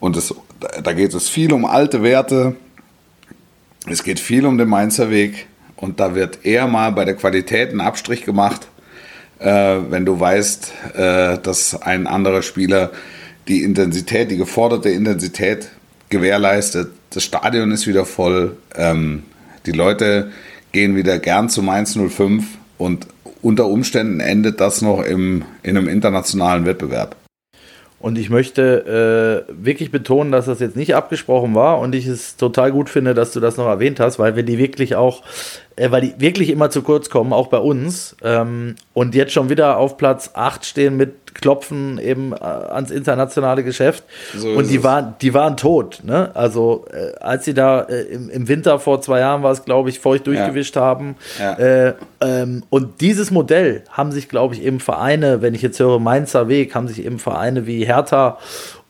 [0.00, 0.34] Und es,
[0.82, 2.56] da geht es viel um alte Werte,
[3.86, 5.46] es geht viel um den Mainzer Weg
[5.76, 8.68] und da wird eher mal bei der Qualität ein Abstrich gemacht,
[9.38, 12.90] äh, wenn du weißt, äh, dass ein anderer Spieler
[13.46, 15.70] die Intensität, die geforderte Intensität
[16.10, 16.90] gewährleistet.
[17.10, 18.56] Das Stadion ist wieder voll.
[18.76, 19.22] Ähm,
[19.66, 20.32] die Leute
[20.72, 22.44] gehen wieder gern zu Mainz 05
[22.76, 23.06] und
[23.40, 27.16] unter Umständen endet das noch im, in einem internationalen Wettbewerb.
[28.00, 32.36] Und ich möchte äh, wirklich betonen, dass das jetzt nicht abgesprochen war und ich es
[32.36, 35.22] total gut finde, dass du das noch erwähnt hast, weil wir die wirklich auch
[35.90, 38.16] weil die wirklich immer zu kurz kommen, auch bei uns.
[38.22, 43.62] Ähm, und jetzt schon wieder auf Platz 8 stehen mit Klopfen eben äh, ans internationale
[43.62, 44.04] Geschäft.
[44.36, 46.00] So und die waren, die waren tot.
[46.02, 46.30] Ne?
[46.34, 49.88] Also äh, als sie da äh, im, im, Winter vor zwei Jahren war es, glaube
[49.88, 50.82] ich, feucht durchgewischt ja.
[50.82, 51.16] haben.
[51.38, 51.52] Ja.
[51.54, 56.00] Äh, ähm, und dieses Modell haben sich, glaube ich, eben Vereine, wenn ich jetzt höre
[56.00, 58.38] Mainzer Weg, haben sich eben Vereine wie Hertha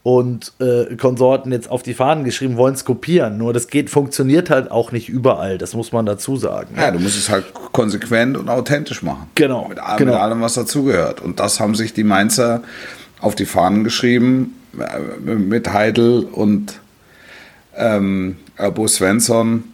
[0.02, 3.36] und äh, Konsorten jetzt auf die Fahnen geschrieben, wollen es kopieren.
[3.36, 6.74] Nur das geht, funktioniert halt auch nicht überall, das muss man dazu sagen.
[6.76, 9.28] Ja, du musst es halt konsequent und authentisch machen.
[9.34, 9.68] Genau.
[9.68, 10.12] Mit, genau.
[10.12, 11.20] mit allem, was dazugehört.
[11.20, 12.62] Und das haben sich die Mainzer
[13.20, 16.80] auf die Fahnen geschrieben, äh, mit Heidel und
[17.76, 18.36] ähm,
[18.74, 19.64] Bo Svensson.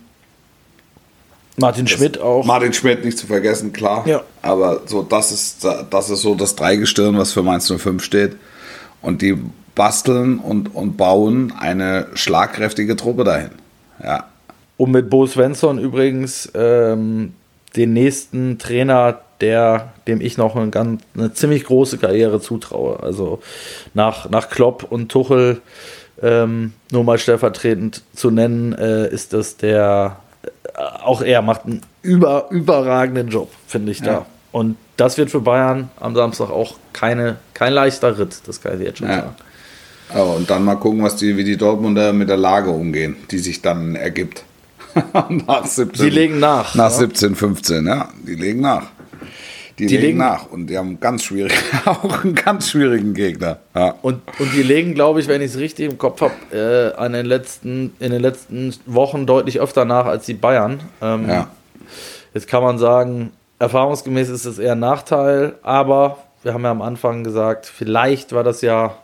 [1.56, 2.44] Martin Schmidt auch.
[2.44, 4.02] Martin Schmidt nicht zu vergessen, klar.
[4.06, 4.22] Ja.
[4.42, 8.36] Aber so, das ist, das ist so das Dreigestirn, was für Mainz 05 steht.
[9.04, 9.38] Und die
[9.74, 13.50] basteln und, und bauen eine schlagkräftige Truppe dahin.
[14.02, 14.24] Ja.
[14.76, 17.34] Und mit Bo Svensson übrigens ähm,
[17.76, 23.02] den nächsten Trainer, der, dem ich noch eine, ganz, eine ziemlich große Karriere zutraue.
[23.02, 23.40] Also
[23.94, 25.60] nach, nach Klopp und Tuchel
[26.22, 31.82] ähm, nur mal stellvertretend zu nennen, äh, ist das der, äh, auch er macht einen
[32.02, 34.06] über, überragenden Job, finde ich ja.
[34.06, 34.26] da.
[34.52, 38.86] Und das wird für Bayern am Samstag auch keine, kein leichter Ritt, das kann ich
[38.86, 39.16] jetzt schon ja.
[39.16, 39.34] sagen.
[40.14, 43.38] Ja, und dann mal gucken, was die, wie die Dortmunder mit der Lage umgehen, die
[43.38, 44.44] sich dann ergibt.
[45.46, 46.74] nach 17, die legen nach.
[46.74, 46.98] Nach ja.
[46.98, 48.84] 17, 15, ja, die legen nach.
[49.78, 51.52] Die, die legen, legen, nach und die haben ganz schwierig,
[51.84, 53.58] auch einen ganz schwierigen Gegner.
[53.74, 53.96] Ja.
[54.02, 57.26] Und, und die legen, glaube ich, wenn ich es richtig im Kopf habe, äh, den
[57.26, 60.78] letzten, in den letzten Wochen deutlich öfter nach als die Bayern.
[61.02, 61.50] Ähm, ja.
[62.34, 66.82] Jetzt kann man sagen, erfahrungsgemäß ist es eher ein Nachteil, aber wir haben ja am
[66.82, 68.96] Anfang gesagt, vielleicht war das ja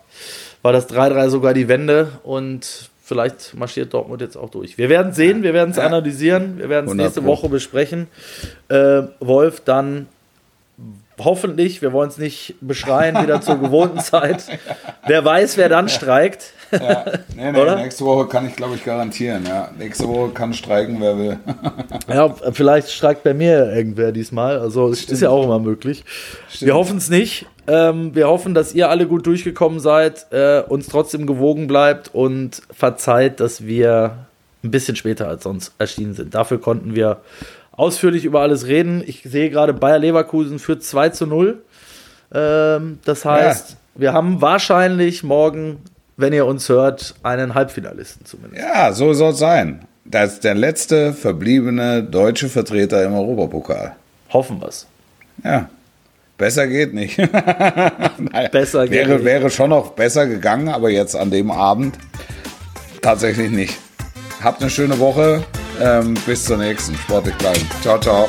[0.62, 4.78] war das 3-3 sogar die Wende und vielleicht marschiert Dortmund jetzt auch durch.
[4.78, 8.08] Wir werden sehen, wir werden es analysieren, wir werden es nächste Woche besprechen.
[8.68, 10.06] Äh, Wolf dann
[11.24, 14.44] hoffentlich, wir wollen es nicht beschreien, wieder zur gewohnten Zeit.
[15.06, 16.52] Wer weiß, wer dann streikt.
[16.72, 17.04] Ja,
[17.36, 19.44] nee, nee, nächste Woche kann ich, glaube ich, garantieren.
[19.46, 19.70] Ja.
[19.76, 21.38] Nächste Woche kann streiken, wer will.
[22.08, 24.58] ja, vielleicht streikt bei mir irgendwer diesmal.
[24.58, 26.04] Also es ist ja auch immer möglich.
[26.48, 26.66] Stimmt.
[26.66, 27.46] Wir hoffen es nicht.
[27.66, 32.62] Ähm, wir hoffen, dass ihr alle gut durchgekommen seid, äh, uns trotzdem gewogen bleibt und
[32.70, 34.26] verzeiht, dass wir
[34.62, 36.34] ein bisschen später als sonst erschienen sind.
[36.34, 37.18] Dafür konnten wir
[37.72, 39.02] ausführlich über alles reden.
[39.06, 41.62] Ich sehe gerade Bayer Leverkusen für 2 zu 0.
[42.32, 43.76] Ähm, das heißt, ja.
[43.94, 45.78] wir haben wahrscheinlich morgen,
[46.16, 48.62] wenn ihr uns hört, einen Halbfinalisten zumindest.
[48.62, 49.80] Ja, so soll es sein.
[50.04, 53.94] Das ist der letzte verbliebene deutsche Vertreter im Europapokal.
[54.32, 54.86] Hoffen wir es.
[55.44, 55.68] Ja.
[56.36, 57.18] Besser geht nicht.
[57.18, 59.24] naja, besser geht wäre, nicht.
[59.24, 61.98] wäre schon noch besser gegangen, aber jetzt an dem Abend
[63.02, 63.78] tatsächlich nicht.
[64.42, 65.44] Habt eine schöne Woche.
[65.80, 66.94] Ähm, bis zur nächsten.
[66.94, 67.68] Sportlich bleiben.
[67.82, 68.28] Ciao, ciao.